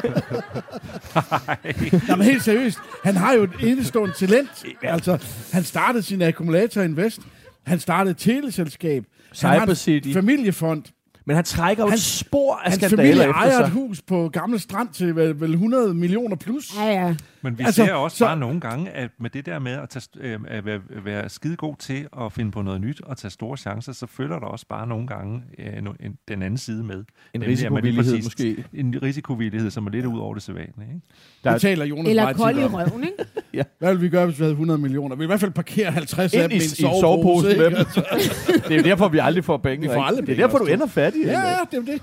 [2.10, 4.66] Nå, men helt seriøst, han har jo et enestående talent.
[4.82, 5.18] Altså,
[5.54, 7.20] han startede sin akkumulator invest.
[7.66, 9.04] Han startede et teleselskab.
[9.42, 10.14] Han har en Cybercity.
[10.14, 10.84] familiefond.
[11.28, 13.64] Men han trækker jo Hans- spor af Hans skandaler familie efter ejer sig.
[13.64, 16.76] et hus på Gamle Strand til vel, vel 100 millioner plus.
[16.80, 17.16] Ja, ja.
[17.48, 19.90] Men vi Altså, ser også så- bare nogle gange, at med det der med at,
[19.90, 23.32] tage, øh, at være, være skide god til at finde på noget nyt og tage
[23.32, 26.84] store chancer, så følger der også bare nogle gange øh, no- en, den anden side
[26.84, 27.04] med.
[27.34, 28.64] En risikovillighed præcis- måske.
[28.74, 30.74] En risikovillighed, som er lidt ud over det sædvanlige.
[30.96, 31.02] Ikke?
[31.44, 33.66] Der er- taler Jonas Eller kold i røven, ikke?
[33.80, 35.16] Hvad ville vi gøre, hvis vi havde 100 millioner?
[35.16, 37.58] Vi i hvert fald parkere 50 af dem i, en sovepose.
[37.58, 37.76] med dem.
[37.76, 39.88] Det er jo derfor, vi aldrig får penge.
[39.88, 41.22] Vi får aldrig det er penge derfor, du ender fattig.
[41.26, 42.02] Ja, ja, det er det.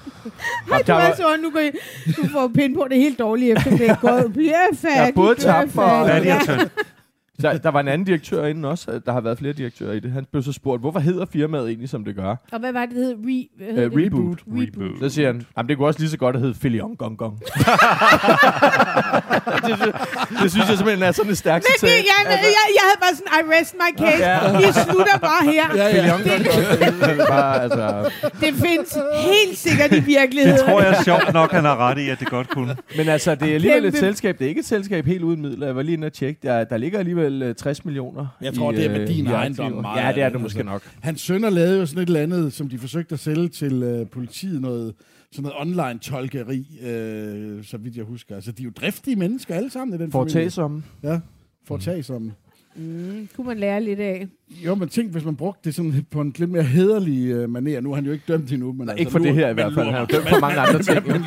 [0.73, 1.71] Ej, du er så, nu I,
[2.23, 4.33] du får pind på det helt dårligt efter det er gået.
[4.33, 4.53] Bliver
[4.85, 6.07] Jeg er både tabt for-.
[6.07, 6.71] Færdig og tynd.
[7.43, 9.01] Der, der var en anden direktør inden også.
[9.07, 10.13] Der har været flere direktører i det.
[10.13, 12.37] Han blev så spurgt, hvorfor hedder firmaet egentlig, som det gør?
[12.53, 13.15] Og hvad var det, det hed?
[13.27, 14.07] Re, hvad hed Uh, det?
[14.07, 14.39] reboot.
[14.49, 14.99] Reboot.
[15.01, 17.41] Så siger han, jamen det kunne også lige så godt have heddet Filion Gong Gong.
[19.67, 22.39] det, sy- det synes jeg simpelthen er sådan et stærkt Men det, jeg, jeg,
[22.79, 24.29] jeg havde bare sådan, I rest my case.
[24.29, 24.57] Ja.
[24.59, 25.65] Vi slutter bare her.
[25.77, 26.17] Ja, ja.
[26.25, 28.99] Det, bare, altså, Det findes
[29.33, 30.59] helt sikkert i virkeligheden.
[30.59, 32.77] Det tror jeg er sjovt nok, han har ret i, at det godt kunne.
[32.97, 34.39] men altså, det er alligevel et selskab.
[34.39, 35.67] Det er ikke et selskab helt uden midler.
[35.67, 36.41] Jeg var lige inde og tjekke.
[36.43, 38.27] Der, der ligger alligevel øh, 60 millioner.
[38.41, 40.59] Jeg tror, det er med øh, din i ejendom Ja, det er det det, måske
[40.59, 40.73] altså.
[40.73, 40.83] nok.
[41.03, 44.07] Hans sønner lavede jo sådan et eller andet, som de forsøgte at sælge til øh,
[44.13, 44.95] politiet, noget,
[45.35, 48.35] sådan noget online-tolkeri, øh, så vidt jeg husker.
[48.35, 50.33] Altså, de er jo driftige mennesker alle sammen i den familie.
[50.33, 50.83] Foretagsomme.
[51.03, 51.21] Ja,
[51.65, 52.33] foretagsomme.
[52.77, 54.27] Mm, kunne man lære lidt af.
[54.65, 57.81] Jo, men tænk, hvis man brugte det sådan på en lidt mere hederlig øh, manér.
[57.81, 58.73] Nu er han jo ikke dømt endnu.
[58.73, 59.87] Men altså, ikke for nu- det her i hvert fald.
[59.87, 61.07] Han er dømt for mange andre ting.
[61.07, 61.23] men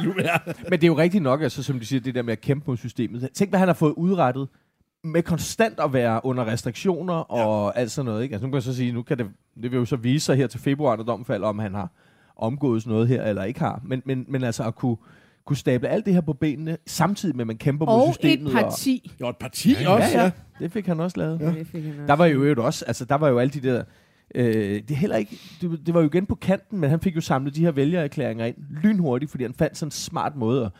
[0.69, 2.63] Men det er jo rigtigt nok, altså, som de siger, det der med at kæmpe
[2.67, 3.29] mod systemet.
[3.33, 4.47] Tænk, hvad han har fået udrettet
[5.03, 7.81] med konstant at være under restriktioner og ja.
[7.81, 8.23] alt sådan noget.
[8.23, 8.33] Ikke?
[8.33, 9.25] Altså, nu kan jeg så sige, nu kan det,
[9.61, 11.91] det vil jo så vise sig her til februar, når dommen falder, om han har
[12.39, 13.81] omgået noget her eller ikke har.
[13.85, 14.97] Men, men, men altså at kunne,
[15.45, 18.15] kunne stable alt det her på benene, samtidig med, at man kæmper mod Og et
[18.15, 18.51] systemet.
[18.51, 19.11] parti.
[19.21, 20.23] jo et parti Og, også, ja, ja.
[20.23, 21.39] ja, det fik han også lavet.
[21.39, 21.45] Ja.
[21.51, 22.07] Det fik han også.
[22.07, 23.83] Der var jo øvrigt også, altså der var jo alle de der,
[24.35, 24.45] øh,
[24.81, 27.21] det, er heller ikke, det, det var jo igen på kanten, men han fik jo
[27.21, 30.71] samlet de her vælgererklæringer ind lynhurtigt, fordi han fandt sådan en smart måde at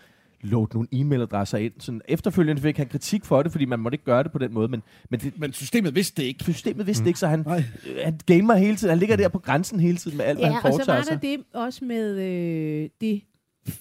[0.41, 1.73] load nogle e-mailadresser ind.
[1.79, 4.53] Sådan efterfølgende fik han kritik for det, fordi man måtte ikke gøre det på den
[4.53, 6.43] måde, men, men det, Men systemet vidste det ikke.
[6.43, 7.07] systemet vidste mm.
[7.07, 7.63] ikke, så han, Nej.
[7.89, 10.49] øh, han gamer hele tiden, han ligger der på grænsen hele tiden med alt, hvad
[10.49, 11.21] Ja, han og så foretager var der sig.
[11.21, 13.21] det også med øh, det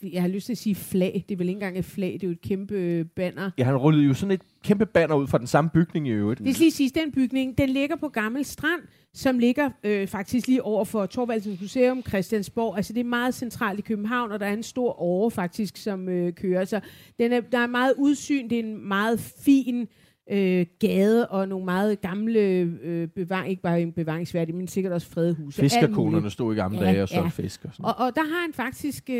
[0.02, 1.24] jeg har lyst til at sige flag.
[1.28, 3.50] Det er vel ikke engang et flag, det er jo et kæmpe øh, banner.
[3.58, 6.40] Ja, han rullede jo sådan et kæmpe banner ud fra den samme bygning i øvrigt.
[6.44, 8.80] Det skal lige sige, den bygning, den ligger på Gammel Strand,
[9.14, 12.76] som ligger øh, faktisk lige over for Torvaldsens Museum, Christiansborg.
[12.76, 16.08] Altså det er meget centralt i København, og der er en stor åre faktisk, som
[16.08, 16.64] øh, kører.
[16.64, 16.80] Så
[17.18, 19.88] den er, der er meget udsyn, det er en meget fin
[20.30, 25.34] øh, gade, og nogle meget gamle, øh, bevar, ikke bare bevaringsværdige, men sikkert også fredede
[25.34, 25.62] huse.
[25.62, 27.42] Alt Fiskerkonerne stod i gamle Ja, dage og solgte ja.
[27.42, 29.16] fisk og sådan Og, og der har han faktisk, øh,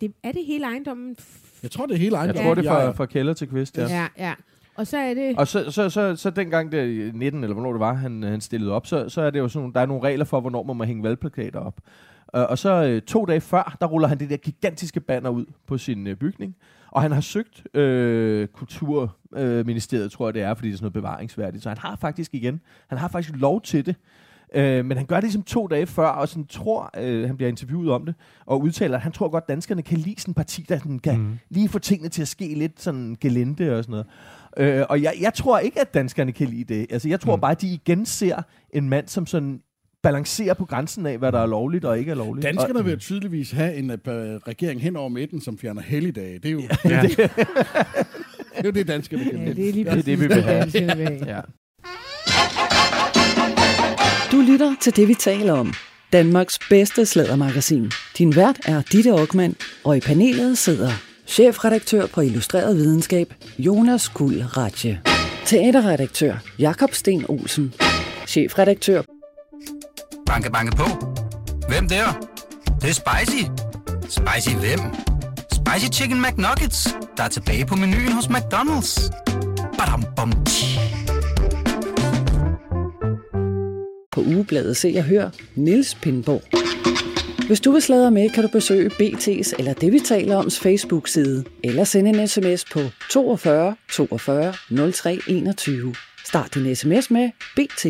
[0.00, 1.16] det, er det hele ejendommen?
[1.62, 2.46] Jeg tror, det er hele Jeg ejendommen.
[2.46, 3.86] tror, det er fra, fra kælder til kvist, ja.
[3.88, 4.34] Ja, ja.
[4.76, 5.38] Og så er det...
[5.38, 8.40] Og så, så, så, så dengang der i 19, eller hvornår det var, han, han
[8.40, 10.76] stillede op, så, så er det jo sådan, der er nogle regler for, hvornår man
[10.76, 11.80] må hænge valgplakater op.
[12.34, 15.46] Uh, og så øh, to dage før, der ruller han det der gigantiske banner ud
[15.66, 16.56] på sin øh, bygning.
[16.90, 20.92] Og han har søgt øh, Kulturministeriet, tror jeg det er, fordi det er sådan noget
[20.92, 21.62] bevaringsværdigt.
[21.62, 23.96] Så han har faktisk igen, han har faktisk lov til det.
[24.54, 27.48] Øh, men han gør det ligesom to dage før, og sådan tror, øh, han bliver
[27.48, 28.14] interviewet om det,
[28.46, 31.18] og udtaler, at han tror godt, danskerne kan lide sådan en parti, der sådan kan
[31.18, 31.38] mm.
[31.48, 34.06] lige få tingene til at ske lidt sådan gelente og sådan noget.
[34.56, 36.86] Øh, og jeg, jeg tror ikke, at danskerne kan lide det.
[36.90, 37.40] Altså, jeg tror mm.
[37.40, 39.60] bare, at de igen ser en mand, som sådan
[40.02, 42.44] balancerer på grænsen af, hvad der er lovligt og ikke er lovligt.
[42.46, 43.96] Danskerne og, vil jo tydeligvis have en uh,
[44.48, 46.38] regering hen over midten, som fjerner helligdage.
[46.38, 47.02] Det er jo, Ja.
[47.06, 47.30] det
[48.56, 50.64] er jo det, danskerne kan Ja, det er lige Det er det, vi vil have.
[50.72, 51.26] vil have.
[51.26, 51.40] ja.
[54.32, 55.74] Du lytter til det, vi taler om.
[56.12, 57.90] Danmarks bedste slædermagasin.
[58.18, 60.90] Din vært er Ditte Aukmann, og i panelet sidder
[61.26, 65.00] chefredaktør på Illustreret Videnskab, Jonas Guld Ratje.
[65.44, 67.74] Teaterredaktør, Jakob Sten Olsen.
[68.26, 69.02] Chefredaktør
[70.28, 70.86] Banke, banke på.
[71.68, 72.06] Hvem der?
[72.64, 73.42] Det, det er spicy.
[74.08, 74.80] Spicy hvem?
[75.52, 79.10] Spicy Chicken McNuggets, der er tilbage på menuen hos McDonald's.
[79.78, 80.78] Badum, bom, tji.
[84.18, 86.42] på ugebladet Se og Hør, Niels Pindborg.
[87.46, 91.44] Hvis du vil sladre med, kan du besøge BT's eller det, vi taler oms Facebook-side,
[91.64, 94.54] eller sende en sms på 42 42
[94.92, 95.94] 03 21.
[96.24, 97.86] Start din sms med BT.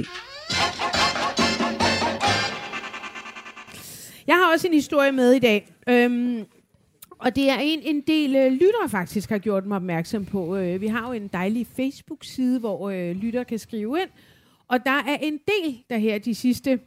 [4.28, 5.68] Jeg har også en historie med i dag.
[5.88, 6.44] Øhm,
[7.18, 10.56] og det er en, en del øh, lyttere faktisk har gjort mig opmærksom på.
[10.56, 14.08] Øh, vi har jo en dejlig Facebook-side, hvor øh, lyttere kan skrive ind.
[14.68, 16.80] Og der er en del, der her de sidste,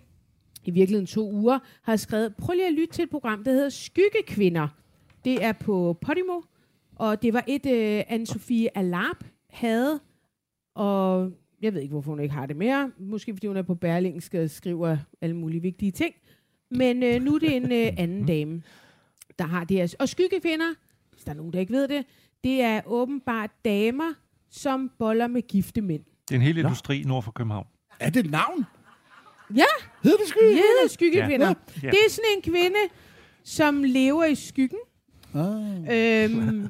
[0.66, 3.70] i virkeligheden to uger, har skrevet, prøv lige at lytte til et program, der hedder
[3.70, 4.68] Skyggekvinder.
[5.26, 6.42] Det er på Podimo,
[6.96, 10.00] og det var et, øh, Anne-Sophie Alarp havde,
[10.76, 11.32] og
[11.62, 12.92] jeg ved ikke, hvorfor hun ikke har det mere.
[13.00, 16.14] Måske fordi hun er på Berlingske og skriver alle mulige vigtige ting.
[16.72, 18.62] Men øh, nu er det en øh, anden dame,
[19.40, 19.96] der har det her.
[20.00, 20.74] Og skyggekvinder,
[21.14, 22.06] hvis der er nogen, der ikke ved det,
[22.44, 24.14] det er åbenbart damer,
[24.50, 26.04] som boller med gifte mænd.
[26.28, 27.68] Det er en hel industri nord for København.
[28.00, 28.66] Er det et navn?
[29.56, 29.64] Ja,
[30.04, 30.38] Hedder det sky?
[30.48, 31.48] det hedder skyggekvinder.
[31.48, 31.54] Ja.
[31.76, 31.80] Ja.
[31.84, 31.90] Ja.
[31.92, 32.80] Det er sådan en kvinde,
[33.44, 34.80] som lever i skyggen.
[35.34, 36.24] Ah.
[36.32, 36.68] Øhm,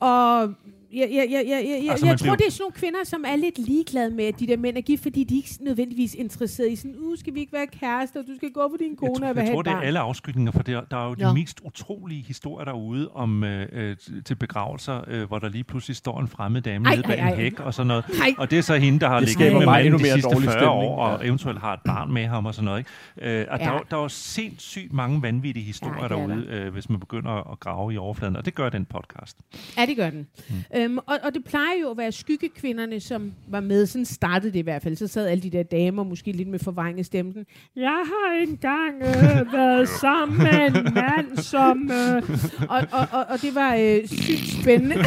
[0.00, 0.54] og
[0.96, 3.24] jeg, jeg, jeg, jeg, jeg, Altså, jeg tror, bliver- det er sådan nogle kvinder, som
[3.26, 6.14] er lidt ligeglade med, at de der mænd er gift, fordi de er ikke nødvendigvis
[6.14, 8.96] interesseret i sådan, uh, skal vi ikke være kærester, du skal gå for din Jeg,
[8.98, 11.08] kone tror, og vil jeg tror, et det er alle afskygninger, for der, der er
[11.08, 15.64] jo de mest utrolige historier derude om øh, øh, til begravelser, øh, hvor der lige
[15.64, 18.04] pludselig står en fremmed dame Ej, nede bag ej, en hæk og sådan noget.
[18.22, 18.34] Ej.
[18.38, 20.12] Og det er så hende, der har Det ligget med mig manden endnu de mere
[20.12, 21.26] sidste dårlig 40 stemning, år, og ja.
[21.28, 22.78] eventuelt har et barn med ham og sådan noget.
[23.18, 23.40] Ikke?
[23.40, 23.64] Øh, og Ja.
[23.64, 26.90] der, er jo- der er jo sindssygt mange vanvittige historier Ja, er derude, øh, hvis
[26.90, 29.36] man begynder at grave i overfladen, og det gør den podcast.
[29.78, 30.26] Ja, det gør den.
[30.48, 30.54] Mm.
[30.84, 33.86] Øhm, og, og det plejer jo at være skyggekvinderne, som var med.
[33.86, 34.96] Sådan startede det i hvert fald.
[34.96, 37.46] Så sad alle de der damer, måske lidt med forvrænget stemmen.
[37.76, 41.90] Jeg har engang øh, været sammen med en mand, som...
[41.90, 42.22] Øh,
[42.68, 44.96] og, og, og, og det var øh, sygt spændende.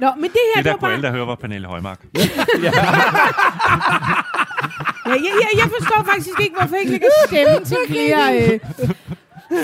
[0.00, 1.02] Nå, men det her, Det der var kunne bare...
[1.02, 2.00] der hører, var Pernille Højmark.
[5.06, 8.52] Ja, jeg, jeg, jeg forstår faktisk ikke, hvorfor jeg ikke lægger stemme til flere...
[8.52, 8.60] Øh,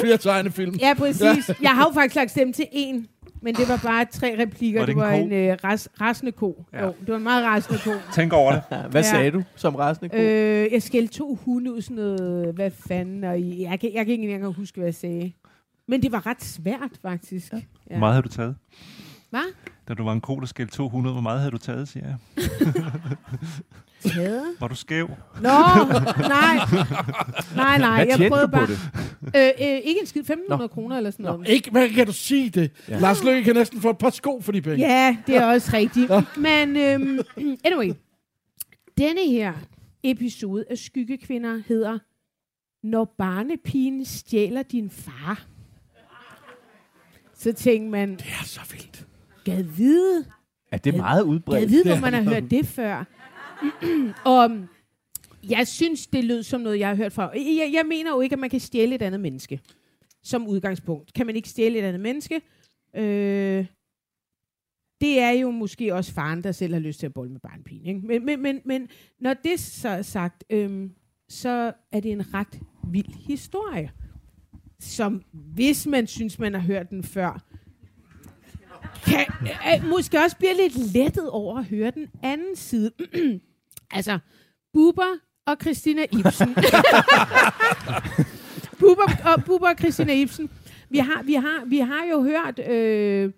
[0.01, 0.75] Flere tegnefilm.
[0.81, 1.51] ja, præcis.
[1.63, 3.07] Jeg har jo faktisk lagt stemme til en,
[3.43, 4.81] men det var bare tre replikker.
[4.81, 5.23] Var det det en var ko?
[5.25, 6.65] en øh, ras, rasende ko.
[6.73, 6.79] Ja.
[6.79, 6.85] Ja.
[6.87, 7.91] Jo, det var en meget rasende ko.
[8.15, 8.63] Tænk over det.
[8.91, 9.11] Hvad Ja.
[9.11, 10.19] sagde du som resten af
[10.65, 14.05] Øh, jeg skældte to hunde ud sådan noget, hvad fanden, og I- jeg kan, jeg
[14.07, 15.33] kan ikke engang huske, hvad jeg sagde.
[15.89, 17.53] Men det var ret svært, faktisk.
[17.53, 17.59] Ja.
[17.91, 18.57] Hvor meget havde du taget?
[19.31, 19.55] Hvad?
[19.89, 22.17] Da du var en ko, der skældte 200, hvor meget havde du taget, siger jeg?
[24.11, 24.45] Taget?
[24.61, 25.09] Var du skæv?
[25.37, 26.57] Nå, nej.
[27.57, 28.05] Nej, nej.
[28.05, 28.79] Hvad jeg prøvede du på bare, det?
[29.37, 30.21] Øh, øh, ikke en skid.
[30.21, 31.49] 1500 kroner eller sådan noget.
[31.49, 32.71] Ikke, hvad kan du sige det?
[32.89, 32.99] Ja.
[32.99, 34.79] Lars Løkke kan næsten få et par sko for de penge.
[34.87, 36.11] Ja, det er også rigtigt.
[36.37, 37.19] Men øhm,
[37.65, 37.93] anyway.
[38.99, 39.53] Denne her
[40.03, 41.99] episode af Skyggekvinder hedder
[42.87, 45.45] Når barnepigen stjæler din far.
[47.35, 49.07] Så tænker man, Det er så vildt.
[49.45, 50.25] gad vide,
[50.73, 51.71] Er det meget gad udbredt?
[51.71, 53.05] vide, hvor man har hørt det før.
[54.25, 54.69] Og øhm,
[55.51, 57.31] jeg synes, det lød som noget, jeg har hørt fra.
[57.35, 59.61] Jeg, jeg mener jo ikke, at man kan stjæle et andet menneske.
[60.23, 61.13] som udgangspunkt.
[61.13, 62.41] Kan man ikke stjæle et andet menneske?
[62.97, 63.67] Øh,
[65.01, 67.87] det er jo måske også faren, der selv har lyst til at bolle med barnpigen.
[67.87, 68.07] Ikke?
[68.07, 68.89] Men, men, men, men
[69.21, 70.91] når det så er sagt, øh,
[71.29, 72.61] så er det en ret
[72.93, 73.93] vild historie,
[74.81, 77.45] som hvis man synes, man har hørt den før,
[79.05, 82.91] kan, øh, måske også bliver lidt lettet over at høre den anden side.
[83.93, 84.19] altså,
[84.73, 86.55] Buber og Christina Ibsen.
[88.81, 90.51] Buber og, Buber og Christina Ibsen.
[90.91, 92.59] Vi har, vi har, vi har jo hørt...
[92.69, 93.33] Øh,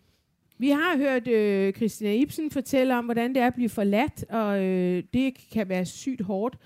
[0.59, 4.63] vi har hørt øh, Christina Ibsen fortælle om, hvordan det er at blive forladt, og
[4.65, 6.57] øh, det kan være sygt hårdt,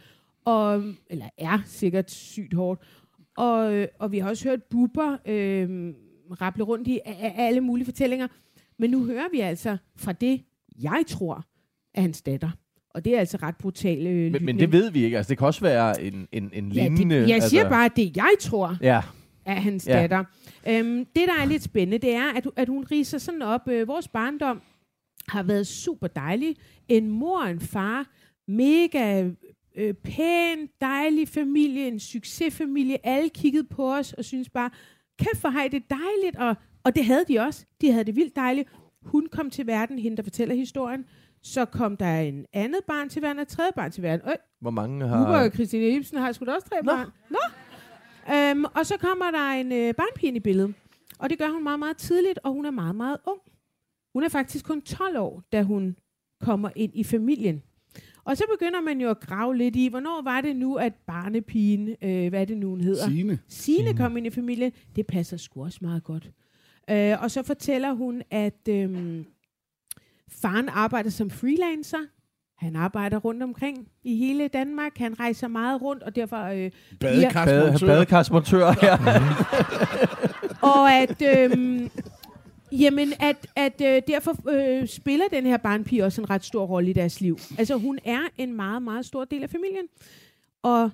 [0.44, 2.82] og, eller er sikkert sygt hårdt.
[3.36, 5.92] Og, øh, og vi har også hørt Bubber øh,
[6.40, 8.28] rapple rundt i a- a- alle mulige fortællinger.
[8.78, 10.44] Men nu hører vi altså fra det,
[10.82, 11.44] jeg tror,
[11.94, 12.50] er hans datter.
[12.94, 14.06] Og det er altså ret brutalt.
[14.08, 15.16] Øh, Men, men det ved vi ikke.
[15.16, 17.16] Altså, det kan også være en, en, en ja, lignende...
[17.16, 19.00] det, Jeg siger altså, bare, at det jeg tror, Ja,
[19.46, 19.92] af hans Ja.
[19.92, 20.24] datter.
[20.68, 23.68] Øhm, det, der er lidt spændende, det er, at, at hun riser sådan op.
[23.68, 24.62] Øh, vores barndom
[25.28, 26.56] har været super dejlig.
[26.88, 28.06] En mor og en far,
[28.48, 29.30] mega
[29.76, 33.06] øh, pæn, dejlig familie, en succesfamilie.
[33.06, 34.70] Alle kiggede på os og synes bare,
[35.18, 36.36] kæft har I det dejligt.
[36.38, 37.64] Og, og det havde de også.
[37.80, 38.68] De havde det vildt dejligt.
[39.02, 41.04] Hun kom til verden, hende der fortæller historien.
[41.42, 44.28] Så kom der en andet barn til verden, og et tredje barn til verden.
[44.28, 45.44] Øh, hvor mange har...
[45.44, 46.92] og Christine Ibsen har sgu da også tre Nå.
[46.92, 47.10] børn.
[47.30, 47.38] Nå.
[48.34, 50.74] Øhm, og så kommer der en øh, barnpige i billedet.
[51.18, 53.40] Og det gør hun meget, meget tidligt, og hun er meget, meget ung.
[54.12, 55.96] Hun er faktisk kun 12 år, da hun
[56.40, 57.62] kommer ind i familien.
[58.24, 61.88] Og så begynder man jo at grave lidt i, hvornår var det nu, at barnepigen,
[62.02, 63.08] øh, hvad er det nu, hun hedder?
[63.08, 63.38] Signe.
[63.48, 64.72] Signe kom ind i familien.
[64.96, 66.30] Det passer sgu også meget godt.
[66.90, 69.24] Øh, og så fortæller hun, at øh,
[70.30, 71.98] faren arbejder som freelancer.
[72.58, 74.98] Han arbejder rundt omkring i hele Danmark.
[74.98, 76.36] Han rejser meget rundt, og derfor...
[76.36, 77.86] Øh, Bade, Badekarsmontør.
[77.86, 78.98] badekarsmontør, ja.
[80.72, 81.22] og at...
[81.22, 81.88] Øh,
[82.72, 86.90] Jamen, at, at øh, derfor øh, spiller den her barnpige også en ret stor rolle
[86.90, 87.38] i deres liv.
[87.58, 89.84] Altså, hun er en meget, meget stor del af familien.
[90.62, 90.90] Og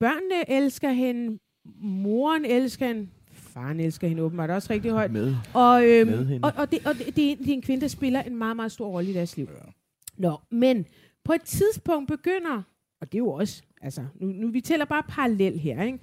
[0.00, 1.38] børnene elsker hende,
[1.80, 3.08] moren elsker hende,
[3.56, 5.12] faren elsker hende åbenbart også rigtig højt.
[5.12, 5.34] Med.
[5.54, 6.44] Og, øhm, Med hende.
[6.46, 8.56] og, og, det, og det, det, er, det er en kvinde, der spiller en meget,
[8.56, 9.48] meget stor rolle i deres liv.
[9.54, 9.70] Ja.
[10.18, 10.86] Nå, men
[11.24, 12.62] på et tidspunkt begynder,
[13.00, 15.98] og det er jo også, altså, nu, nu vi tæller bare parallel her, ikke?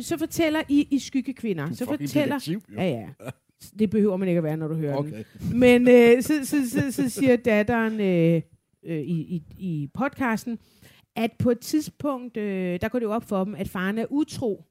[0.00, 2.58] Så fortæller I, I Skyggekvinder, så fortæller...
[2.76, 3.08] Ja, ja.
[3.78, 5.12] Det behøver man ikke at være, når du hører den.
[5.12, 5.24] Okay.
[5.54, 8.42] Men øh, så, så, så, så siger datteren øh,
[8.84, 10.58] øh, i, i, i podcasten,
[11.16, 14.06] at på et tidspunkt, øh, der går det jo op for dem, at faren er
[14.10, 14.64] utro.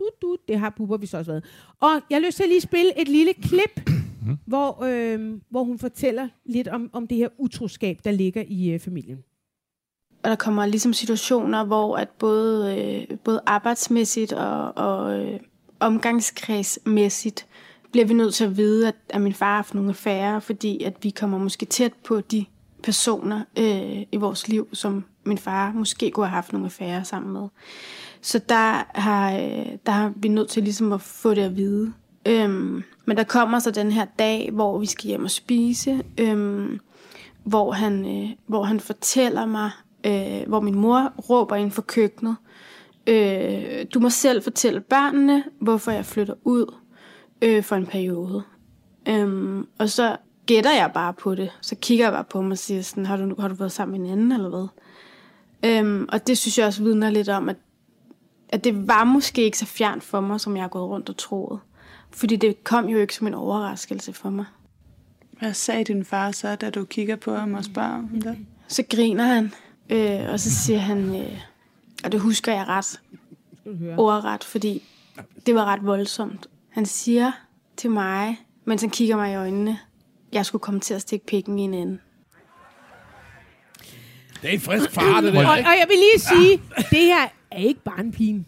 [0.00, 1.44] Du, du, det har Bubber vist også været.
[1.80, 3.90] Og jeg har lyst til at lige spille et lille klip,
[4.50, 8.80] hvor, øh, hvor hun fortæller lidt om, om det her utroskab, der ligger i øh,
[8.80, 9.18] familien.
[10.22, 12.78] Og der kommer ligesom situationer, hvor at både,
[13.10, 15.40] øh, både arbejdsmæssigt og, og øh,
[15.80, 17.46] omgangskredsmæssigt
[17.92, 20.82] bliver vi nødt til at vide, at, at min far har haft nogle affærer, fordi
[20.82, 22.44] at vi kommer måske tæt på de
[22.82, 27.32] personer øh, i vores liv, som min far måske kunne have haft nogle affærer sammen
[27.32, 27.48] med.
[28.22, 31.92] Så der har, øh, der har vi nødt til ligesom at få det at vide.
[32.26, 36.80] Øhm, men der kommer så den her dag, hvor vi skal hjem og spise, øhm,
[37.44, 39.70] hvor, han, øh, hvor han fortæller mig,
[40.06, 42.36] øh, hvor min mor råber ind for køkkenet,
[43.06, 46.74] øh, du må selv fortælle børnene, hvorfor jeg flytter ud
[47.42, 48.42] øh, for en periode.
[49.08, 50.16] Øhm, og så
[50.46, 51.50] gætter jeg bare på det.
[51.60, 54.00] Så kigger jeg bare på mig og siger sådan, har du, har du været sammen
[54.00, 54.66] med en anden, eller hvad?
[55.70, 57.56] Øhm, og det synes jeg også vidner lidt om, at,
[58.52, 61.16] at det var måske ikke så fjernt for mig, som jeg har gået rundt og
[61.16, 61.60] troet.
[62.10, 64.44] Fordi det kom jo ikke som en overraskelse for mig.
[65.38, 68.38] Hvad sagde din far så, da du kigger på ham og spørger om det?
[68.68, 69.52] Så griner han,
[69.90, 71.38] øh, og så siger han, øh,
[72.04, 73.00] og det husker jeg ret, Skal
[73.64, 73.98] du høre.
[73.98, 74.82] ordret, fordi
[75.46, 76.46] det var ret voldsomt.
[76.70, 77.32] Han siger
[77.76, 79.78] til mig, mens han kigger mig i øjnene,
[80.32, 81.98] jeg skulle komme til at stikke pikken i en ende.
[84.42, 85.46] Det er en frisk far, det der.
[85.46, 88.46] Og, og jeg vil lige sige, det her er ikke barnpigen.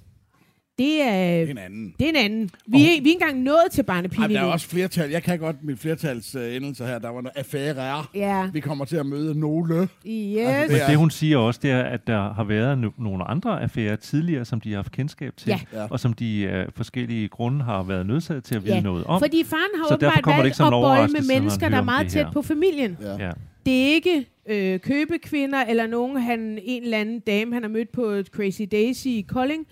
[0.79, 1.95] Det er, En anden.
[1.99, 2.51] det er en anden.
[2.67, 5.11] Vi, er, vi er ikke engang nået til barnepigen Ej, der er også flertal.
[5.11, 6.99] Jeg kan godt mit flertals uh, endelser her.
[6.99, 8.05] Der var noget affære.
[8.15, 8.47] Ja.
[8.53, 9.75] Vi kommer til at møde nogle.
[9.81, 9.89] Yes.
[10.07, 13.25] det Men er- det hun siger også, det er, at der har været no- nogle
[13.25, 15.87] andre affærer tidligere, som de har haft kendskab til, Ja.
[15.91, 19.21] Og som de af forskellige grunde har været nødsaget til at vide Ja, noget om.
[19.21, 22.43] Fordi faren har Så åbenbart valgt at bolle med mennesker, der er meget tæt på
[22.43, 22.97] familien.
[23.03, 23.25] Ja.
[23.27, 23.31] Ja.
[23.67, 27.93] Det er ikke øh, købekvinder eller nogen, han, en eller anden dame, han har mødt
[27.93, 29.67] på et Crazy Daisy i Kolding.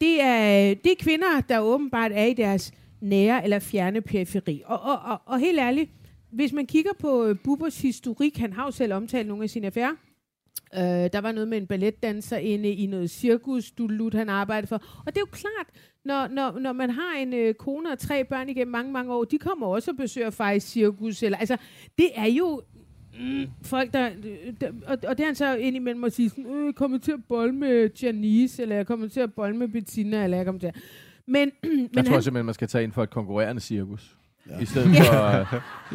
[0.00, 4.62] Det er, det er kvinder, der åbenbart er i deres nære eller fjerne periferi.
[4.66, 5.90] Og, og, og, og helt ærligt,
[6.30, 9.66] hvis man kigger på øh, Bubbers historik, han har jo selv omtalt nogle af sine
[9.66, 9.94] affærer,
[10.76, 14.66] Øh, der var noget med en balletdanser inde i noget cirkus, du lut, han arbejdede
[14.66, 14.76] for.
[14.76, 15.66] Og det er jo klart,
[16.04, 19.24] når, når, når man har en øh, kone og tre børn igennem mange, mange år,
[19.24, 21.22] de kommer også og besøger faktisk cirkus.
[21.22, 21.56] Eller, altså,
[21.98, 22.62] det er jo
[23.20, 24.10] mm, folk, der,
[24.60, 27.12] der og, og det er han så indimellem at sige sådan, øh, jeg kommer til
[27.12, 30.60] at bolle med Janice, eller jeg kommer til at bolle med Bettina, eller jeg kommer
[30.60, 30.76] til at...
[31.26, 34.16] Men, men Jeg tror han, simpelthen, man skal tage ind for et konkurrerende cirkus.
[34.50, 34.60] Ja.
[34.60, 35.46] I stedet for, i jeg,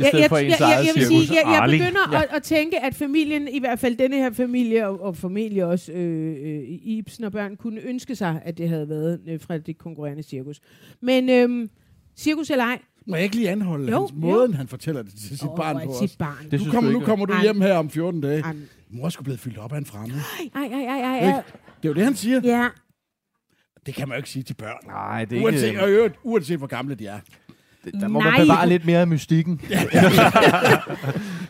[0.08, 1.28] stedet jeg, for jeg, ens jeg, eget jeg vil cirkus.
[1.28, 4.88] sige, jeg, jeg begynder at, at tænke, at familien, i hvert fald denne her familie,
[4.88, 8.90] og, og familie også øh, øh, Ibsen og børn, kunne ønske sig, at det havde
[8.90, 10.60] været øh, fra det konkurrerende cirkus.
[11.02, 11.68] Men øh,
[12.16, 14.18] cirkus eller ej, Må jeg ikke lige anholde Jo, hans jo.
[14.18, 16.16] måden, han fortæller det til sit Åh, barn på sit os.
[16.18, 16.44] barn.
[16.44, 18.42] Det Nu, synes kommer, du nu kommer du hjem her om 14 dage.
[18.42, 18.56] Ej,
[18.90, 20.16] Mor er sgu blevet fyldt op af en fremmed.
[20.56, 21.44] ej, ej, ej, ej, ej.
[21.84, 22.42] Det er jo det, han siger.
[22.44, 22.68] Ja,
[23.86, 24.78] Det kan man jo ikke sige til børn.
[24.88, 25.82] Nej, det er Uanset, ikke...
[25.84, 27.20] og øvrigt, uanset hvor gamle de er.
[27.86, 28.32] Det- Der må Nej.
[28.32, 29.62] man bevare lidt mere af mystikken.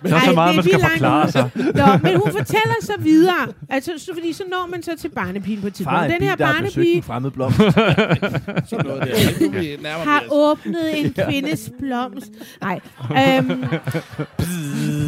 [0.04, 1.50] Der er så meget, man skal forklare sig.
[1.56, 3.48] Nå, men hun fortæller så videre.
[3.70, 6.00] Altså, så, fordi så når man så til barnepigen på et tidspunkt.
[6.00, 7.58] er Den her barnepige en fremmed blomst.
[8.70, 9.48] Sådan noget der.
[9.48, 12.32] Nu er vi nærmere har åbnet en kvindes blomst.
[12.62, 12.80] Nej,
[13.12, 13.64] øhm,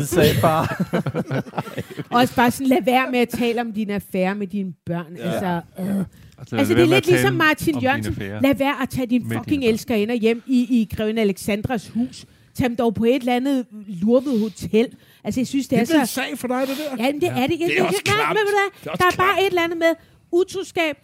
[0.05, 0.81] sagde far.
[2.11, 5.05] også bare sådan, lad være med at tale om din affære med dine børn.
[5.17, 5.31] Ja.
[5.31, 6.05] Altså, øh.
[6.41, 8.15] Altså, altså, det er lidt ligesom Martin Jørgensen.
[8.19, 12.25] Lad være at tage din fucking elskerinder hjem i, i Greven Alexandras hus.
[12.53, 14.87] Tag dem dog på et eller andet lurvet hotel.
[15.23, 16.13] Altså, jeg synes, det, Det er er en så...
[16.13, 17.03] sag for dig, det der.
[17.05, 17.59] Ja, men det er det.
[17.59, 18.39] Jeg, Det er også nej, klamt.
[18.39, 18.45] du?
[18.83, 19.93] Det er der er bare et eller andet med
[20.31, 20.95] utroskab,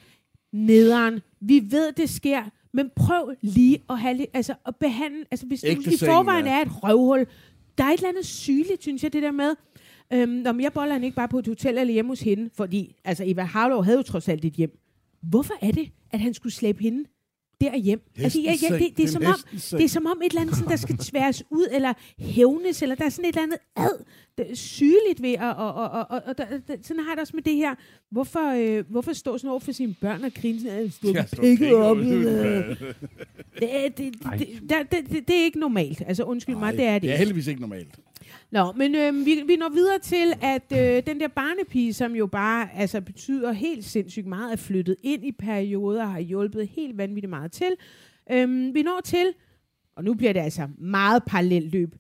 [0.54, 1.20] nederen.
[1.42, 5.26] Vi ved, det sker, men prøv lige at, have altså, at behandle...
[5.32, 6.52] Altså, hvis du Ægte i sengen, forvejen ja.
[6.58, 7.26] er et røvhul,
[7.78, 9.56] der er et eller andet sygeligt, synes jeg, det der med...
[10.14, 12.96] Øhm, når jeg boller han ikke bare på et hotel eller hjemme hos hende, fordi
[13.06, 14.80] altså, Eva Harlow havde jo trods alt et hjem.
[15.30, 17.06] Hvorfor er det, at han skulle slæbe hende
[17.62, 18.02] derhjem?
[18.18, 19.36] Altså, ja, ja, det, det, er som om,
[19.80, 22.96] det er som om et eller andet, sådan, der skal tværes ud, eller hævnes, eller
[22.96, 24.04] der er sådan et eller andet ad,
[24.38, 27.22] det er sygeligt ved, og, og, og, og, og der, der, sådan har jeg det
[27.22, 27.76] også med det her.
[28.12, 31.74] Hvorfor, øh, hvorfor stå sådan over for sine børn og grine sådan, at stå pikket
[31.76, 31.98] op?
[31.98, 32.76] øh.
[33.60, 36.02] Det, det, det, det, der- det, det, det er ikke normalt.
[36.08, 38.00] Altså, undskyld mig, det er det Det er heldigvis ikke normalt.
[38.52, 40.64] Nå, men øh, vi, vi når videre til, at
[40.98, 45.26] øh, den der barnepige, som jo bare altså, betyder helt sindssygt meget, er flyttet ind
[45.26, 47.76] i perioder og har hjulpet helt vanvittigt meget til.
[48.32, 49.34] Øhm, vi når til,
[49.96, 51.96] og nu bliver det altså meget parallelt løb,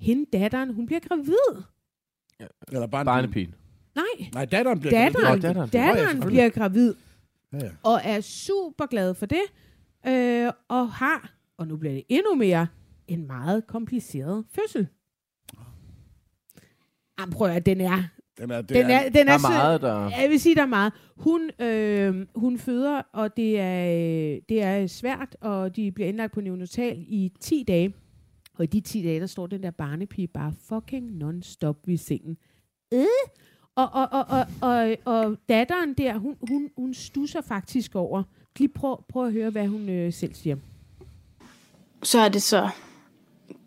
[0.00, 1.62] hende datteren, hun bliver gravid.
[2.72, 3.54] Eller bare Barnepigen.
[3.94, 5.70] Nej, Nej, datteren bliver datteren, Nå, datteren.
[5.70, 6.94] datteren, ja, bliver gravid
[7.52, 7.70] Ja, ja.
[7.82, 9.40] og er super glad for det,
[10.06, 12.66] øh, og har, og nu bliver det endnu mere,
[13.08, 14.88] en meget kompliceret fødsel.
[17.20, 18.02] Jamen, prøv at den er,
[18.38, 20.10] Den er, det den er, den Der er, er meget, der...
[20.20, 20.92] Jeg vil sige, der er meget.
[21.16, 26.40] Hun, øh, hun føder, og det er, det er svært, og de bliver indlagt på
[26.40, 27.94] neonatal i 10 dage.
[28.58, 32.36] Og i de 10 dage, der står den der barnepige bare fucking non-stop ved sengen.
[32.94, 33.06] Øh?
[33.74, 38.22] Og, og, og, og, og, og datteren der, hun, hun, hun stusser faktisk over.
[38.58, 40.56] Lige prøv, prøv at høre, hvad hun øh, selv siger.
[42.02, 42.68] Så er det så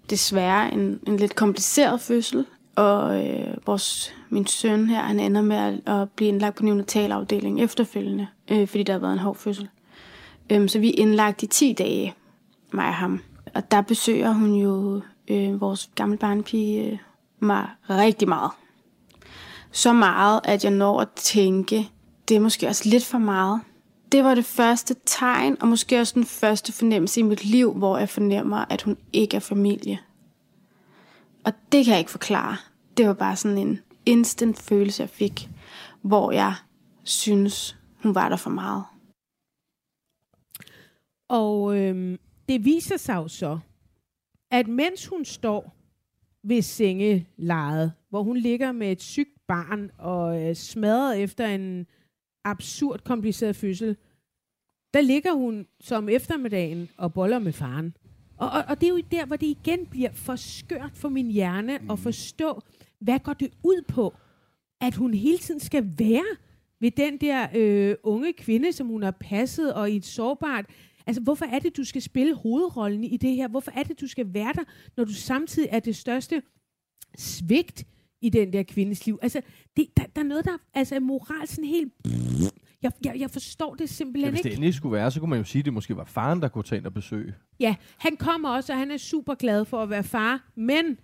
[0.09, 2.45] desværre en, en lidt kompliceret fødsel,
[2.75, 7.63] og øh, vores, min søn her, han ender med at, at blive indlagt på neonatalafdelingen
[7.63, 9.69] efterfølgende, øh, fordi der har været en hård fødsel.
[10.49, 12.13] Øhm, så vi er indlagt i 10 dage,
[12.71, 13.21] mig og ham.
[13.55, 16.97] Og der besøger hun jo øh, vores gamle barnepige øh,
[17.39, 18.51] mig rigtig meget.
[19.71, 21.89] Så meget, at jeg når at tænke,
[22.27, 23.61] det er måske også lidt for meget.
[24.11, 27.97] Det var det første tegn, og måske også den første fornemmelse i mit liv, hvor
[27.97, 29.99] jeg fornemmer, at hun ikke er familie.
[31.45, 32.57] Og det kan jeg ikke forklare.
[32.97, 35.49] Det var bare sådan en instant følelse, jeg fik,
[36.01, 36.53] hvor jeg
[37.03, 38.83] synes, hun var der for meget.
[41.29, 42.19] Og øhm,
[42.49, 43.59] det viser sig jo så,
[44.51, 45.75] at mens hun står
[46.43, 51.87] ved sengelejet, hvor hun ligger med et sygt barn og øh, smadret efter en
[52.43, 53.97] absurd kompliceret fødsel,
[54.93, 57.95] der ligger hun som eftermiddagen og boller med faren.
[58.41, 61.31] Og, og, og det er jo der, hvor det igen bliver for skørt for min
[61.31, 61.91] hjerne mm.
[61.91, 62.61] at forstå,
[62.99, 64.13] hvad går det ud på,
[64.81, 66.37] at hun hele tiden skal være
[66.79, 70.65] ved den der øh, unge kvinde, som hun har passet, og i et sårbart...
[71.07, 73.47] Altså, hvorfor er det, du skal spille hovedrollen i det her?
[73.47, 74.63] Hvorfor er det, du skal være der,
[74.97, 76.41] når du samtidig er det største
[77.17, 77.87] svigt
[78.21, 79.19] i den der kvindes liv?
[79.21, 79.41] Altså,
[79.77, 81.93] det, der, der er noget, der altså, er moral sådan helt...
[82.83, 84.49] Jeg, jeg, jeg forstår det Ja, simpelthen hvis ikke.
[84.49, 86.47] det endelig skulle være, så kunne man jo sige, at det måske var faren, der
[86.47, 87.33] kunne tage ind og besøge.
[87.59, 90.97] Ja, han kommer også, og han er super glad for at være far, men,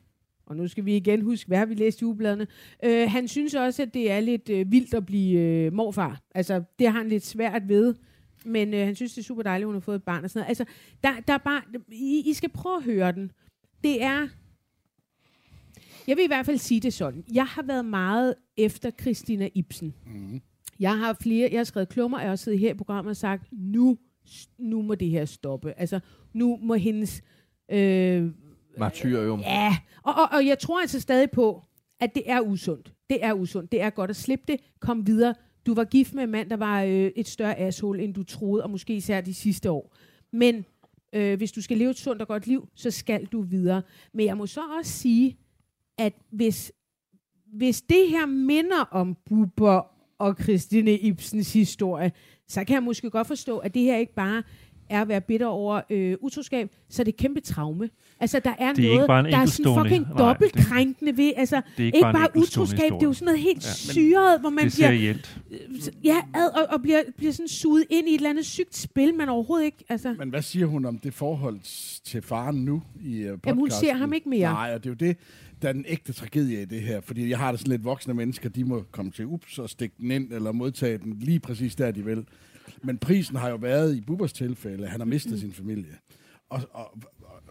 [0.46, 2.48] og nu skal vi igen huske, hvad har vi læst i ugebladene,
[2.84, 6.22] øh, han synes også, at det er lidt øh, vildt at blive øh, morfar.
[6.36, 7.96] Altså, det har han lidt svært ved,
[8.46, 10.30] men øh, han synes, det er super dejligt, at hun har fået et barn og
[10.30, 10.50] sådan noget.
[10.50, 10.66] Altså,
[11.04, 11.62] der, der er bare,
[11.92, 13.32] I, I skal prøve at høre den.
[13.84, 14.28] Det er,
[16.08, 17.24] Jeg vil i hvert fald sige det sådan.
[17.34, 19.94] Jeg har været meget efter Christina Ibsen.
[20.06, 20.42] Mm.
[20.80, 23.48] Jeg har flere, jeg har skrevet klummer, jeg har siddet her i programmet og sagt,
[23.52, 23.98] nu,
[24.58, 25.74] nu må det her stoppe.
[25.78, 26.00] Altså,
[26.34, 27.22] nu må hendes...
[27.72, 28.32] Øh,
[28.78, 29.40] Martyrium.
[29.40, 31.64] Ja, og, og, og jeg tror altså stadig på,
[32.00, 32.94] at det er usundt.
[33.10, 33.72] Det er usundt.
[33.72, 34.60] Det er godt at slippe det.
[34.80, 35.36] Kom videre.
[35.66, 38.64] Du var gift med en mand, der var øh, et større asshole, end du troede,
[38.64, 39.96] og måske især de sidste år.
[40.32, 40.66] Men
[41.14, 43.82] øh, hvis du skal leve et sundt og godt liv, så skal du videre.
[44.14, 45.38] Men jeg må så også sige,
[45.98, 46.72] at hvis,
[47.54, 52.12] hvis det her minder om Bubber og Christine Ibsens historie,
[52.48, 54.44] så kan jeg måske godt forstå, at det her ikke bare
[54.90, 57.90] er at være bitter over øh, utroskab, så er det et kæmpe traume.
[58.20, 61.18] Altså, der er Det er noget, ikke bare en der er sådan fucking nej, dobbeltkrænkende
[61.18, 63.14] ved, altså, Det er ikke, ikke bare, bare utroskab, det er jo historie.
[63.16, 63.72] sådan noget helt Ja.
[63.74, 65.40] syret, hvor man Det er bliver, serielt.
[66.04, 69.14] ja, ad, og, og bliver, bliver sådan suget ind i et eller andet sygt spil,
[69.16, 71.60] man overhovedet ikke, altså, Men hvad siger hun om det forhold
[72.04, 73.40] til faren nu i podcasten?
[73.46, 74.54] jamen, hun ser ham ikke mere.
[74.54, 75.18] Nej, og det er jo det,
[75.62, 77.02] der er den ægte tragedie i det her.
[77.02, 79.96] Fordi jeg har det sådan lidt voksne mennesker, de må komme til ups og stikke
[80.00, 82.26] den ind, eller modtage den lige præcis der, de vil.
[82.84, 85.98] Men prisen har jo været i Bubbers tilfælde, at han har mistet sin familie.
[86.50, 87.44] Og, og, og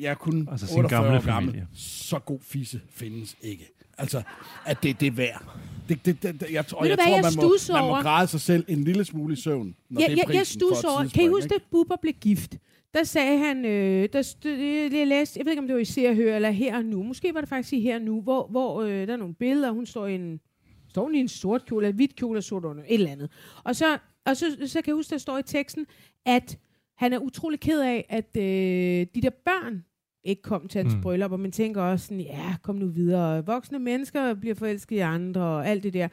[0.00, 1.52] jeg er kun Altså sin 48 gamle år gammel.
[1.52, 1.68] familie.
[1.74, 3.72] Så god fisse findes ikke.
[3.98, 4.22] Altså,
[4.66, 5.58] at det, det er værd.
[5.88, 8.26] Det, det, det, det, jeg, tror, jeg hvad, tror, jeg man, må, man må græde
[8.26, 10.88] sig selv en lille smule i søvn, når jeg, det er jeg, jeg prisen for
[10.88, 11.08] over.
[11.08, 12.56] Kan I huske, at Bubber blev gift?
[12.94, 14.50] Der sagde han, øh, der stod,
[14.92, 16.84] jeg, læste, jeg ved ikke, om det var i Se og Hør, eller Her og
[16.84, 17.02] Nu.
[17.02, 19.70] Måske var det faktisk i Her og Nu, hvor, hvor øh, der er nogle billeder,
[19.70, 20.40] hun står i en,
[20.88, 23.30] står hun i en sort kjole, eller hvidt kjole og sort under, et eller andet.
[23.64, 25.86] Og så, og så, så kan jeg huske, der står i teksten,
[26.26, 26.58] at
[26.96, 29.84] han er utrolig ked af, at øh, de der børn
[30.24, 31.00] ikke kom til hans mm.
[31.00, 33.46] bryllup, og man tænker også sådan, ja, kom nu videre.
[33.46, 36.08] Voksne mennesker bliver forelsket i andre, og alt det der.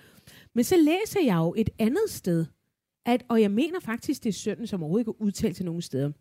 [0.54, 2.46] Men så læser jeg jo et andet sted,
[3.06, 5.82] at, og jeg mener faktisk, det er sønnen, som overhovedet ikke er udtalt til nogen
[5.82, 6.12] steder.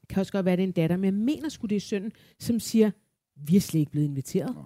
[0.00, 1.80] Det kan også godt være, det er en datter, men jeg mener sgu, det er
[1.80, 2.90] sønnen, som siger,
[3.36, 4.54] vi er slet ikke blevet inviteret.
[4.54, 4.64] Nej.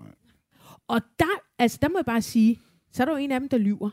[0.89, 2.59] Og der, altså, der må jeg bare sige,
[2.93, 3.91] så er der jo en af dem, der lyver.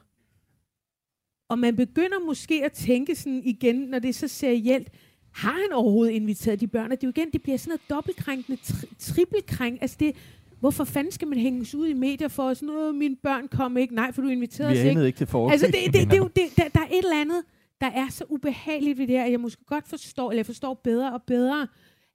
[1.49, 4.89] Og man begynder måske at tænke sådan igen, når det er så serielt,
[5.33, 6.91] har han overhovedet inviteret de børn?
[6.91, 9.81] Og det er jo igen, det bliver sådan noget dobbeltkrænkende, tri- trippelkrænk.
[9.81, 10.15] Altså det,
[10.59, 13.95] hvorfor fanden skal man hænges ud i medier for sådan noget, mine børn kom ikke?
[13.95, 14.91] Nej, for du inviterede Vi os ikke.
[14.91, 15.51] anede ikke det foregik.
[15.51, 17.43] Altså, det, det, det, er jo, det, der, der er et eller andet,
[17.81, 20.81] der er så ubehageligt ved det her, at jeg måske godt forstår, eller jeg forstår
[20.83, 21.67] bedre og bedre,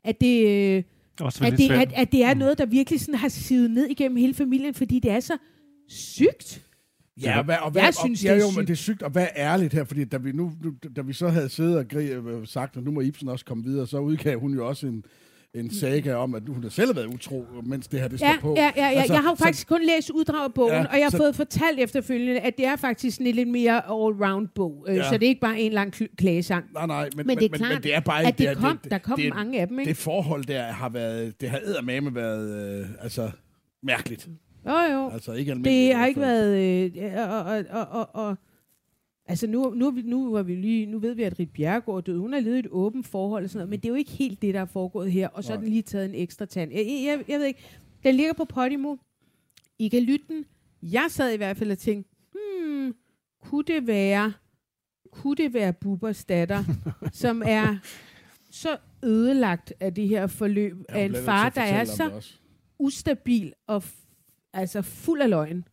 [0.05, 0.83] at det, øh,
[1.21, 4.35] at det, at, at det er noget, der virkelig sådan har sivet ned igennem hele
[4.35, 5.37] familien, fordi det er så
[5.89, 6.63] sygt.
[7.23, 8.69] Ja, og hvad, og hvad, Jeg og, synes, ja, det er jo, men sygt.
[8.69, 11.29] det er sygt at være ærligt her, fordi da vi, nu, nu, da vi så
[11.29, 14.39] havde siddet og gri, øh, sagt, at nu må Ibsen også komme videre, så udgav
[14.39, 15.05] hun jo også en,
[15.55, 18.37] en saga om, at hun har selv været utro, mens det her det står Ja,
[18.41, 18.55] på.
[18.57, 18.99] ja, ja, ja.
[18.99, 21.11] Altså, jeg har jo så- faktisk kun læst uddrag af bogen, Ja, og jeg har
[21.11, 24.85] så- fået fortalt efterfølgende, at det er faktisk en lidt mere all-round bog.
[24.89, 24.95] Ja.
[24.95, 25.03] Ja.
[25.09, 26.65] Så det er ikke bare en lang kl- klagesang.
[26.75, 28.29] Nej, nej, men, Men det er men, klart, men det er bare ikke...
[28.29, 29.89] At det er- kom, der kom det, mange af dem, ikke?
[29.89, 33.31] Det forhold der har været, det har eddermame været, øh, altså,
[33.83, 34.29] mærkeligt.
[34.67, 35.11] Jo, jo.
[35.13, 35.89] Altså ikke almindeligt.
[35.89, 36.59] Det har ikke været...
[36.95, 38.37] Øh, og, og, og, og, og,
[39.27, 42.19] altså nu, nu, nu, er vi lige, nu ved vi, at Rit Bjerregaard er død.
[42.19, 44.43] Hun har levet et åbent forhold og sådan noget, men det er jo ikke helt
[44.43, 45.29] det, der er foregået her.
[45.29, 46.73] Og så er den lige taget en ekstra tand.
[46.73, 47.61] Jeg, jeg, jeg ved ikke.
[48.05, 48.97] Den ligger på Podimo.
[49.79, 50.45] I kan lytte den.
[50.83, 52.95] Jeg sad i hvert fald og tænkte, hmm,
[53.43, 54.33] kunne det være,
[55.11, 56.65] kunne det være Bubbers datter,
[57.13, 57.77] som er
[58.51, 62.35] så ødelagt af det her forløb Ja, af en far, der er så også.
[62.79, 63.83] ustabil og
[64.53, 65.65] altså fuld af løgn.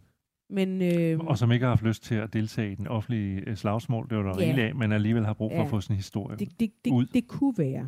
[0.51, 3.55] Men øh, Og som ikke har haft lyst til at deltage i den offentlige øh,
[3.57, 4.67] slagsmål, det var der Ja.
[4.67, 5.63] af, men alligevel har brug for Ja.
[5.63, 6.37] at få sin historie.
[6.37, 7.05] det, det, ud.
[7.05, 7.87] det, det kunne være.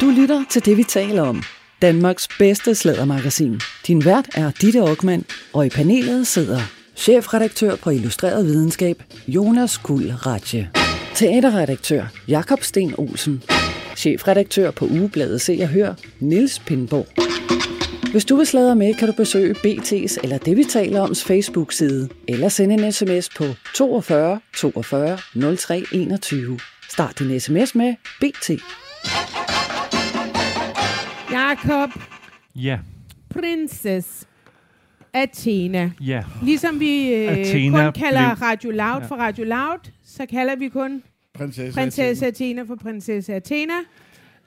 [0.00, 1.42] Du lytter til det, vi taler om.
[1.82, 3.60] Danmarks bedste slædermagasin.
[3.86, 5.24] Din vært er Ditte Aukmann,
[5.54, 6.58] og i panelet sidder
[6.96, 10.70] chefredaktør på Illustreret Videnskab, Jonas Guld Ratje.
[11.14, 13.42] Teaterredaktør, Jakob Sten Olsen.
[13.96, 17.06] Chefredaktør på Ugebladet Se og Hør, Nils Pindborg.
[18.12, 22.08] Hvis du vil sladre med, kan du besøge BT's eller det, vi taler oms Facebook-side,
[22.28, 23.44] eller sende en sms på
[23.74, 25.18] 42 42
[25.56, 26.58] 03 21.
[26.90, 28.50] Start din sms med BT.
[31.32, 31.90] Jakob,
[32.56, 32.78] Ja,
[33.34, 34.26] Princess
[35.12, 35.90] Athena.
[36.00, 36.22] ja.
[36.42, 39.06] Ligesom vi øh, Athena kun kalder blev- Radio Loud Ja.
[39.06, 41.02] for Radio Loud, så kalder vi kun
[41.34, 41.72] Prinsesse.
[41.80, 43.74] prinsesse Athena for prinsesse Athena.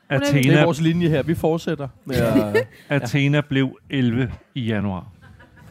[0.09, 1.23] Er- Det er Athena, vores linje her.
[1.23, 2.67] Vi fortsætter med at...
[3.01, 5.07] Athena blev 11 i januar.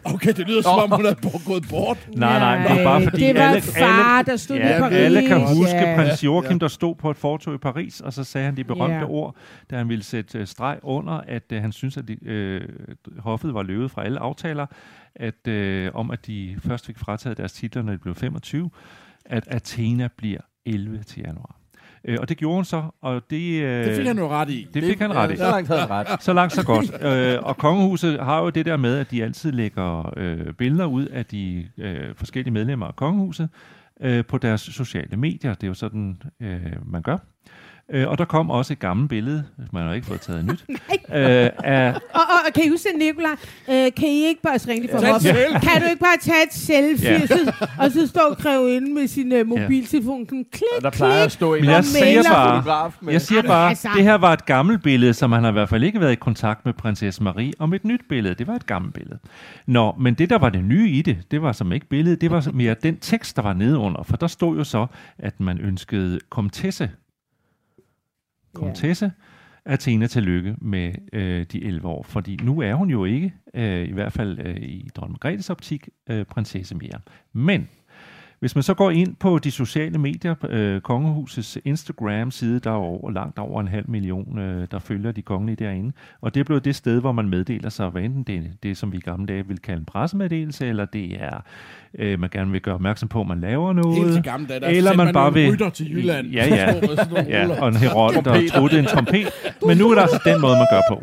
[0.04, 2.08] Okay, det lyder som om, hun er gået bort.
[2.16, 4.80] Nej, nej, det er bare fordi det var alle, far, alle, der stod ja, i
[4.80, 4.96] Paris.
[4.96, 5.96] alle kan huske ja.
[5.96, 8.96] prins Joachim, der stod på et fortog i Paris, og så sagde han de berømte
[8.96, 9.04] Ja.
[9.04, 9.36] ord,
[9.70, 12.60] da han ville sætte øh, streg under, at øh, han synes, at de, øh,
[13.18, 14.66] hoffet var løbet fra alle aftaler,
[15.14, 18.70] at øh, om at de først fik frataget deres titler, når de blev 25,
[19.26, 21.56] at Athena bliver 11 til januar.
[22.04, 23.62] Øh, og det gjorde hun så, og det...
[23.62, 24.68] Øh, Det fik han jo ret i.
[24.74, 25.36] det fik han ret i.
[25.36, 26.22] Så langt havde han ret.
[26.22, 27.02] Så langt, så godt.
[27.04, 31.06] øh, og kongehuset har jo det der med, at de altid lægger øh, billeder ud
[31.06, 33.48] af de øh, forskellige medlemmer af kongehuset
[34.00, 35.54] øh, på deres sociale medier.
[35.54, 37.16] Det er jo sådan, øh, man gør.
[37.94, 41.50] Øh, og der kom også et gammelt billede, man har ikke fået taget nyt, øh,
[41.64, 43.30] af, Og, og, og kan I huske det, Nicolaj?
[43.86, 45.20] Øh, kan I ikke bare ringe for op?
[45.20, 45.60] selfie.
[45.60, 47.18] Kan du ikke bare tage et selfie, Ja.
[47.20, 47.26] ja.
[47.26, 51.32] så, og så stå grevinden med sin uh, mobiltelefon, sådan klik, Og der plejer at
[51.32, 53.12] stå en Men jeg og siger mailer bare, fotograf med.
[53.12, 53.88] jeg siger bare, altså.
[53.96, 56.16] det her var et gammelt billede, som han har i hvert fald ikke været i
[56.16, 58.34] kontakt med prinsesse Marie om et nyt billede.
[58.34, 59.18] Det var et gammelt billede.
[59.66, 62.30] Nå, men det, der var det nye i det, det var som ikke billedet, det
[62.30, 64.02] var mere den tekst, der var nedenunder.
[64.02, 64.86] For der stod jo så,
[65.18, 66.90] at man ønskede komtesse.
[68.54, 69.12] Komtesse
[69.64, 72.02] Athena tillykke med øh, de 11 år.
[72.02, 75.88] Fordi nu er hun jo ikke, øh, i hvert fald øh, i dronning Margrethes optik,
[76.10, 77.00] øh, prinsesse mere.
[77.32, 77.68] Men
[78.42, 83.10] hvis man så går ind på de sociale medier, øh, Kongehusets Instagram-side, der er over,
[83.10, 85.92] langt over en halv million, øh, der følger de kongelige derinde.
[86.20, 88.76] Og det er blevet det sted, hvor man meddeler sig, hvad enten det er det,
[88.76, 91.44] som vi i gamle dage ville kalde en pressemeddelelse, eller det er,
[91.98, 93.96] øh, man gerne vil gøre opmærksom på, at man laver noget.
[93.98, 96.26] Helt til gamle dage, der Eller man man bare vil- rytter til Jylland.
[96.26, 96.74] Ja, ja.
[97.28, 99.26] Ja, og en herold, der truttede en trompet.
[99.66, 101.02] Men nu er det altså den måde, man gør på.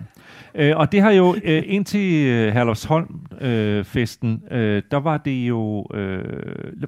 [0.55, 6.23] Øh, og det har jo, øh, indtil øh, Herlufsholm-festen, øh, der var det jo, øh,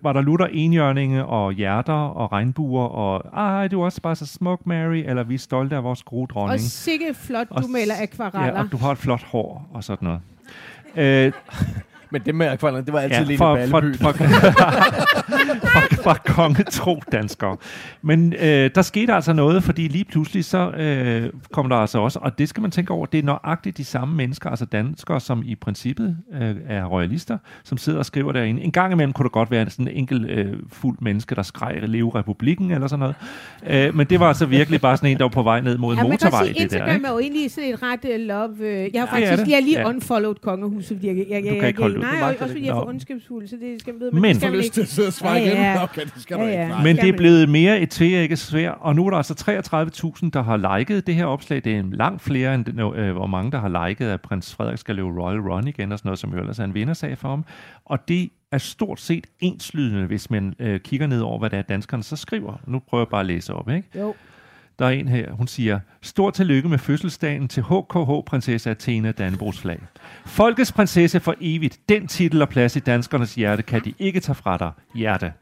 [0.04, 4.26] var der lutter enhjørninge og hjerter og regnbuer og, ej, du er også bare så
[4.26, 6.60] smuk, Mary, eller vi er stolte af vores gode Og dronning.
[6.62, 8.60] sikke flot, Og du maler Ja, akvareller.
[8.64, 10.20] og du har et flot hår og sådan noget.
[11.28, 11.32] Øh,
[12.14, 13.96] Men det med akvarellerne, det var altid ja, ja, i for, Balleby.
[13.98, 14.24] for, for,
[16.04, 17.58] for kongetro danskere.
[18.02, 22.20] Men øh, der skete altså noget, fordi lige pludselig så øh, kom der altså også,
[22.22, 25.42] og det skal man tænke over, det er nøjagtigt de samme mennesker, altså danskere, som
[25.46, 28.62] i princippet øh, er royalister, som sidder og skriver derinde.
[28.62, 31.80] En gang imellem kunne det godt være sådan en enkelt øh, fuld menneske, der skreg
[31.82, 33.16] leve republikken eller sådan noget.
[33.88, 35.96] Øh, men det var altså virkelig bare sådan en, der var på vej ned mod
[35.96, 36.46] Ja, man kan motorvej.
[36.46, 37.08] sige, det der, Instagram ikke?
[37.08, 38.50] er jo egentlig sådan et ret uh, love...
[38.60, 39.90] Uh, jeg har Ja, faktisk jeg har lige Ja.
[39.90, 42.04] unfollowed kongehuset, fordi jeg, jeg, jeg, kan jeg, ikke holde ud.
[42.04, 42.90] Nej, Du også det fordi jeg er for Nå.
[42.90, 44.12] ondskabsfuld, så det skal man vide.
[44.12, 44.74] Men- det skal Får man lyst ikke.
[44.74, 45.58] til at sidde og svare Ja, igen.
[45.58, 45.74] ja.
[45.98, 46.54] Okay, det skal Ja, ikke.
[46.62, 46.68] ja.
[46.68, 46.84] Nej.
[46.84, 49.34] Men det er blevet mere et tvækket svær, og nu er der altså
[50.24, 51.62] 33.000, der har liket det her opslag.
[51.64, 54.96] Det er langt flere, end øh, hvor mange, der har liket, at prins Frederik skal
[54.96, 57.46] løbe Royal Run igen, og sådan noget, som jo ellers er en vindersag for ham.
[57.86, 61.64] Og det er stort set enslydende, hvis man øh, kigger ned over, hvad det er,
[61.64, 62.54] danskerne så skriver.
[62.68, 63.88] Nu prøver jeg bare at læse op, ikke?
[64.00, 64.14] Jo.
[64.80, 69.60] Der er en her, hun siger, Stort tillykke med fødselsdagen til HKH prinsesse Athena Dannebrogs
[69.62, 69.80] flag.
[70.26, 71.80] Folkets prinsesse for evigt.
[71.90, 74.72] Den titel og plads i danskernes hjerte kan de ikke tage fra dig.
[74.96, 75.34] Hjerte.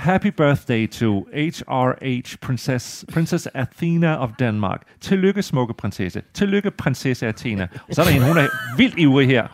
[0.00, 4.82] Happy birthday to HRH Princess, Princess Athena of Denmark.
[5.00, 6.22] Tillykke, smukke prinsesse.
[6.34, 7.68] Tillykke, prinsesse Athena.
[7.88, 9.46] Og så er der en, hun er vildt ivrig her.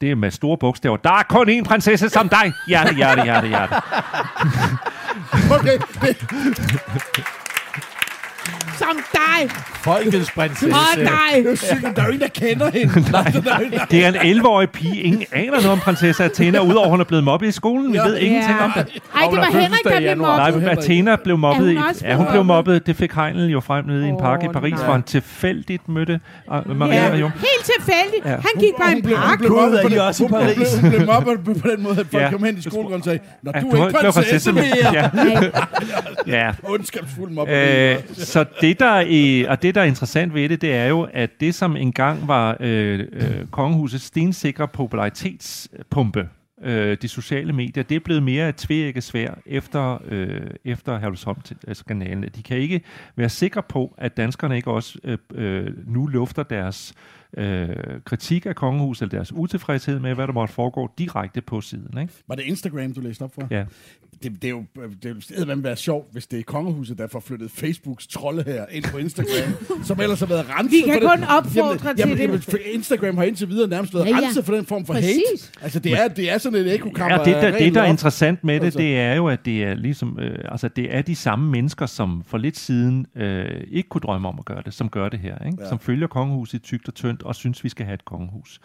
[0.00, 0.96] Det er med store bogstaver.
[0.96, 2.52] Der er kun én prinsesse som dig.
[2.68, 3.74] Hjerte, hjerte, hjerte, hjerte.
[5.60, 5.78] Okay,
[8.78, 9.50] som dig!
[9.82, 10.66] Folkets prinsesse.
[10.74, 11.44] Og dig!
[11.44, 13.00] det er sygt, der er jo ingen, der kender hende.
[13.12, 15.02] Nej, der- Det er en 11-årig pige.
[15.02, 17.92] Ingen aner noget om prinsesse Athena, udover at hun er blevet mobbet i skolen.
[17.92, 18.04] Vi Ja.
[18.04, 18.80] ved ingenting om det.
[18.80, 20.62] Ej, det Hun var Henrik, der i blev mobbet.
[20.62, 21.66] Nej, Athena blev mobbet.
[21.66, 22.72] Er i, hun også ja, hun blev mobbet?
[22.72, 22.86] mobbet.
[22.86, 24.84] Det fik Heinl jo frem nede i en park i Paris, nej.
[24.84, 26.20] hvor han tilfældigt mødte
[26.66, 27.28] uh, Maria Ja, jo.
[27.28, 28.24] helt tilfældigt.
[28.24, 28.30] Ja.
[28.30, 29.38] Han gik bare i en blev- park.
[29.38, 30.56] blev mobbet er på I den- også i hun- hun Paris?
[30.56, 32.30] blev- Hun blev mobbet på den måde, at folk Ja.
[32.30, 34.64] kom hen i skolen og sagde, Nå, Ja, du er ikke prinsesse mere.
[34.92, 35.10] Ja,
[36.26, 36.44] Ja.
[36.46, 36.50] ja.
[36.64, 37.52] Ondskabsfuld mobbe.
[37.52, 41.08] Øh, så det der, er, og det, der er interessant ved det, det er jo,
[41.12, 46.28] at det, som engang var øh, øh, kongehusets stensikre popularitetspumpe,
[46.62, 52.24] øh, de sociale medier, det er blevet mere et tvækket svær efter, øh, efter Herlufsholm-skandalen.
[52.36, 52.80] De kan ikke
[53.16, 56.94] være sikre på, at danskerne ikke også øh, øh, nu lufter deres
[57.36, 57.68] øh,
[58.04, 61.98] kritik af kongehuset, eller deres utilfredshed med, hvad der måtte foregå direkte på siden.
[62.00, 62.12] Ikke?
[62.28, 63.46] Var det Instagram, du læste op fra?
[63.50, 63.64] Ja.
[64.22, 64.64] Det, det er jo
[65.02, 68.84] det vil være sjovt, hvis det er kongehuset, der får flyttet Facebooks trolde her ind
[68.84, 69.52] på Instagram,
[69.88, 71.28] som ellers har været renset Vi kan for kun det.
[71.38, 72.22] opfordre til jamen, det.
[72.22, 72.40] Jamen,
[72.74, 74.16] Instagram har indtil videre nærmest været Ja, ja.
[74.26, 75.12] renset for den form for Præcis.
[75.30, 75.62] hate.
[75.62, 77.18] Altså, det er, det er sådan et ekokammer.
[77.18, 78.78] Ja, det, der, det, der er interessant med det, Altså.
[78.78, 82.22] det er jo, at det er ligesom, øh, altså det er de samme mennesker, som
[82.26, 85.44] for lidt siden øh, ikke kunne drømme om at gøre det, som gør det her,
[85.46, 85.58] ikke?
[85.62, 85.68] Ja.
[85.68, 88.60] som følger kongehuset tygt og tyndt og synes, vi skal have et kongehus.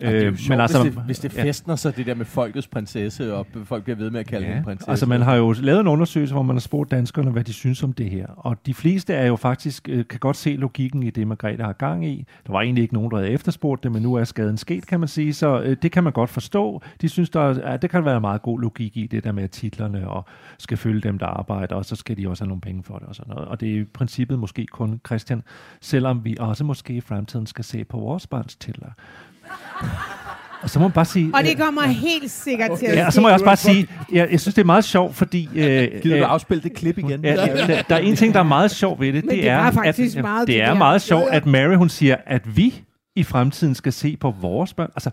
[0.00, 1.42] Ja, det er jo sjovt, altså, hvis, det, hvis det ja.
[1.44, 4.52] festner sig, det der med folkets prinsesse, og folk bliver ved med at kalde Ja,
[4.52, 4.90] hende prinsesse.
[4.90, 7.82] altså man har jo lavet en undersøgelse, hvor man har spurgt danskerne, hvad de synes
[7.82, 8.26] om det her.
[8.26, 11.72] Og de fleste er jo faktisk, øh, kan godt se logikken i det, Margrethe har
[11.72, 12.24] gang i.
[12.46, 15.00] Der var egentlig ikke nogen, der havde efterspurgt det, men nu er skaden sket, kan
[15.00, 15.34] man sige.
[15.34, 16.82] Så øh, det kan man godt forstå.
[17.00, 19.44] De synes, der er, ja, det kan være meget god logik i det der med
[19.44, 20.24] at titlerne og
[20.58, 23.08] skal følge dem, der arbejder, og så skal de også have nogle penge for det
[23.08, 23.48] og sådan noget.
[23.48, 25.42] Og det er i princippet måske kun Christian,
[25.80, 28.88] selvom vi også måske i fremtiden skal se på vores barns titler.
[30.62, 31.30] Og så må man bare sige...
[31.34, 33.56] Og det øh, kommer helt sikkert til at Ja, og så må jeg også bare
[33.56, 35.48] sige, jeg, jeg synes, det er meget sjovt, fordi...
[35.54, 37.24] Øh, Gider du øh, afspille det klip igen?
[37.24, 39.24] Ja, der, der er en ting, der er meget sjov ved det.
[39.24, 41.36] Men det er, var faktisk at, meget det det er meget sjovt, Ja, ja.
[41.36, 42.74] at Mary hun siger, at vi
[43.16, 44.90] i fremtiden skal se på vores børn.
[44.96, 45.10] Altså,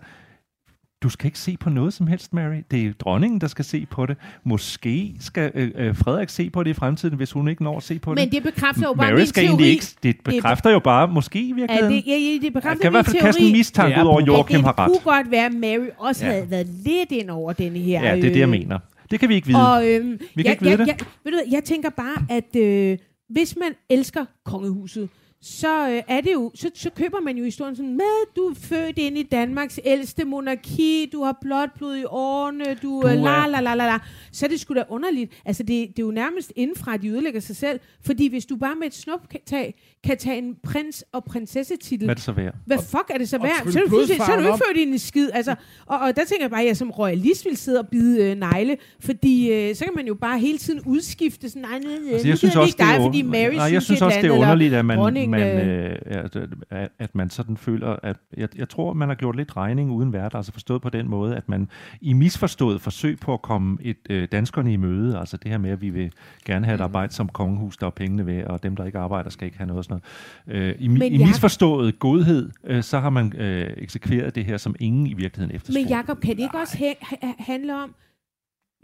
[1.02, 2.56] du skal ikke se på noget som helst, Mary.
[2.70, 4.16] Det er dronningen, der skal se på det.
[4.44, 7.82] Måske skal øh, øh, Frederik se på det i fremtiden, hvis hun ikke når at
[7.82, 8.32] se på Men det.
[8.32, 9.64] det bekræfter jo bare Mary min skal teori.
[9.64, 9.86] ikke...
[10.02, 11.92] Det bekræfter jo bare, måske i virkeligheden.
[11.94, 14.08] det, ja, ja, det Jeg bekræfter kan i hvert fald kaste en mistanke Ja, ud
[14.08, 14.86] over, at Joachim har det ret.
[15.04, 16.32] kunne godt være, at Mary også Ja.
[16.32, 18.02] havde været lidt ind over denne her.
[18.02, 18.78] Ja, det er det, jeg øh, mener.
[19.10, 19.72] Det kan vi ikke vide.
[19.72, 20.86] Og, øhm, Vi kan jeg, ikke vide jeg, det.
[20.86, 22.98] Jeg, ved du, hvad, jeg tænker bare, at øh,
[23.30, 23.68] hvis man
[23.98, 25.08] elsker kongehuset,
[25.42, 28.54] så øh, er det jo, så, så køber man jo historien sådan, med du er
[28.54, 33.14] født ind i Danmarks ældste monarki, du har blot blod i årene, du, Du øh,
[33.14, 33.98] la la la la la.
[34.32, 35.32] Så er det sgu da underligt.
[35.44, 37.80] Altså det, det er jo nærmest indenfra, at de ødelægger sig selv.
[38.06, 39.74] Fordi hvis du bare med et snuptag
[40.04, 42.54] kan tage en prins- og prinsessetitel, Hvad er det så værd?
[42.66, 43.72] hvad fuck er det så værd?
[43.72, 45.28] Så er, du pludselig- så er du ikke født i en skid.
[45.34, 45.54] Altså,
[45.86, 48.36] og, og der tænker jeg bare, at jeg som royalist vil sidde og bide øh,
[48.36, 52.12] negle, fordi øh, så kan man jo bare hele tiden udskifte sådan, nej, nej, nej,
[52.12, 54.26] Altså, jeg synes også, ikke dig, det er, fordi Mary nej, jeg synes, også, det
[54.28, 54.98] er underligt, at man,
[55.32, 59.14] dronningen, man, øh, øh, at, at- man sådan føler, at jeg, jeg tror, man har
[59.14, 61.68] gjort lidt regning uden vært, altså forstået på den måde, at man
[62.00, 65.70] i misforstået forsøg på at komme et øh, danskerne i møde, altså det her med,
[65.70, 66.12] at vi vil
[66.44, 69.30] gerne have et arbejde som kongehus, der er pengene ved, og dem, der ikke arbejder,
[69.30, 70.00] skal ikke have noget og sådan
[70.46, 70.68] noget.
[70.68, 74.74] Øh, I, Men i misforstået godhed, øh, så har man øh, eksekveret det her, som
[74.80, 75.82] ingen i virkeligheden efterspurgte.
[75.84, 77.94] Men Jacob, kan det ikke også ha- handle om,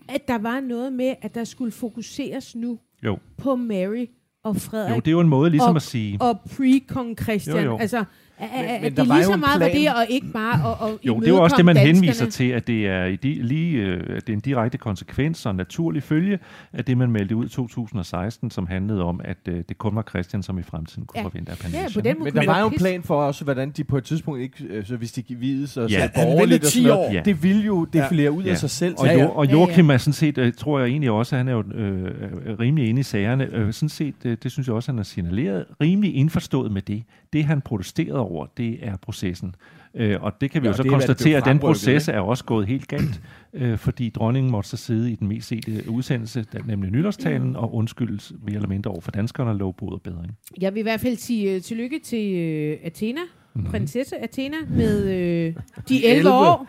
[0.08, 3.18] at der var noget med, at der skulle fokuseres nu Jo.
[3.38, 4.06] på Mary
[4.44, 6.20] og Frederik jo, det er jo en måde ligesom og, at sige...
[6.20, 7.56] og pre-kong Christian?
[7.56, 7.78] Jo, jo.
[7.78, 8.04] Altså,
[8.40, 9.80] Men- men at der det var lige jo så meget var plan.
[9.80, 12.24] det, og ikke bare at, at Jo, det er jo også det, man imødekomme henviser
[12.24, 12.30] danskerne.
[12.50, 15.50] til, at det er, i de, lige, øh, at det er en direkte konsekvens og
[15.50, 16.38] en naturlig følge
[16.72, 20.02] af det, man meldte ud i 2016, som handlede om, at øh, det kun var
[20.08, 21.24] Christian, som i fremtiden kunne Ja.
[21.24, 23.44] forvente af Ja, på den måde Men der det var jo en plan for også,
[23.44, 26.10] hvordan de på et tidspunkt ikke, øh, så hvis de vides og Ja, ja, han
[26.14, 27.14] borgerligt og sådan 10 noget.
[27.14, 27.22] Ja.
[27.24, 28.50] det ville jo defilere ud Ja.
[28.50, 28.94] af sig selv.
[28.98, 29.58] Og, så- jo, Ja, og Ja, ja.
[29.58, 32.88] Joachim er sådan set, tror jeg egentlig også, at han er jo øh, øh, rimelig
[32.88, 33.44] inde i sagerne.
[33.52, 37.02] Øh, sådan set, øh, det synes jeg også, han har signaleret, rimelig indforstået med det.
[37.34, 39.54] Det, han protesterede over, det er processen.
[39.94, 42.16] Øh, og det kan vi Ja, jo så det er, konstatere, at den proces ikke?
[42.16, 43.20] er også gået helt galt,
[43.54, 48.32] øh, fordi dronningen måtte så sidde i den mest sete udsendelse, nemlig nytårstalen, og undskyldes
[48.46, 50.32] mere eller mindre over for danskerne og lov og bedring.
[50.60, 52.32] Jeg vil i hvert fald sige uh, tillykke til
[52.80, 53.20] uh, Athena,
[53.56, 53.64] Mhm.
[53.70, 55.02] prinsesse Athena, med
[55.48, 56.68] uh, de 11 år.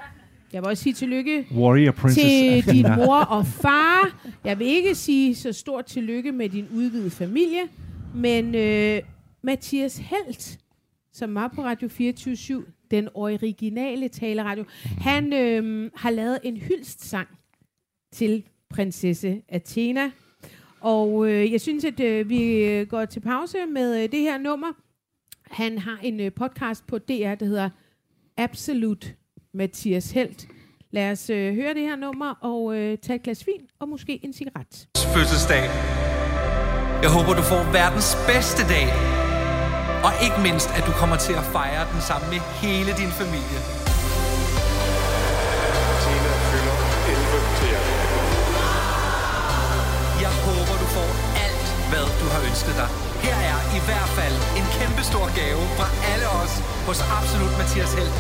[0.54, 2.96] Jeg vil også sige tillykke Warrior Princess til din Athena.
[3.06, 4.22] mor og far.
[4.44, 7.60] Jeg vil ikke sige så stort tillykke med din udvidede familie,
[8.16, 9.00] men øh,
[9.46, 10.60] Mathias Helt,
[11.14, 14.66] som var på Radio 24 den originale taleradio,
[15.00, 17.28] han øh, har lavet en hyldestsang
[18.12, 20.12] til prinsesse Athena.
[20.82, 24.38] Og øh, jeg synes, at øh, vi øh, går til pause med øh, det her
[24.38, 24.68] nummer.
[25.52, 27.70] Han har en øh, podcast på DR, der hedder
[28.38, 29.16] Absolut
[29.54, 30.48] Mathias Helt.
[30.92, 34.20] Lad os øh, høre det her nummer og øh, tage et glas vin og måske
[34.26, 34.88] en cigaret.
[35.16, 35.64] fødselsdag.
[37.02, 39.15] Jeg håber, du får verdens bedste dag.
[40.06, 43.60] Og ikke mindst, at du kommer til at fejre den sammen med hele din familie.
[46.04, 46.78] Tina fylder
[47.14, 48.06] 11 til januar.
[50.26, 51.10] Jeg håber, du får
[51.46, 52.90] alt, hvad du har ønsket dig.
[53.26, 56.54] Her er i hvert fald en kæmpe stor gave fra alle os
[56.88, 58.14] hos Absolut Mathias Held.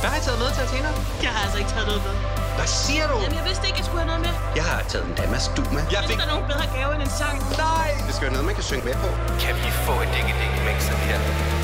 [0.00, 0.90] Hvad har I taget med til Athena?
[1.22, 2.33] Jeg har altså ikke taget noget med.
[2.58, 3.16] Hvad siger du?
[3.22, 4.34] Jamen, jeg vidste ikke, jeg skulle have noget med.
[4.58, 5.82] Jeg har taget en Damas du med.
[5.96, 6.16] Jeg fik...
[6.18, 7.36] der er nogen bedre gave end en sang.
[7.66, 7.90] Nej!
[8.06, 9.08] Det skal være noget, man kan synge med på.
[9.44, 10.78] Kan vi få et ding ding mix
[11.08, 11.63] her?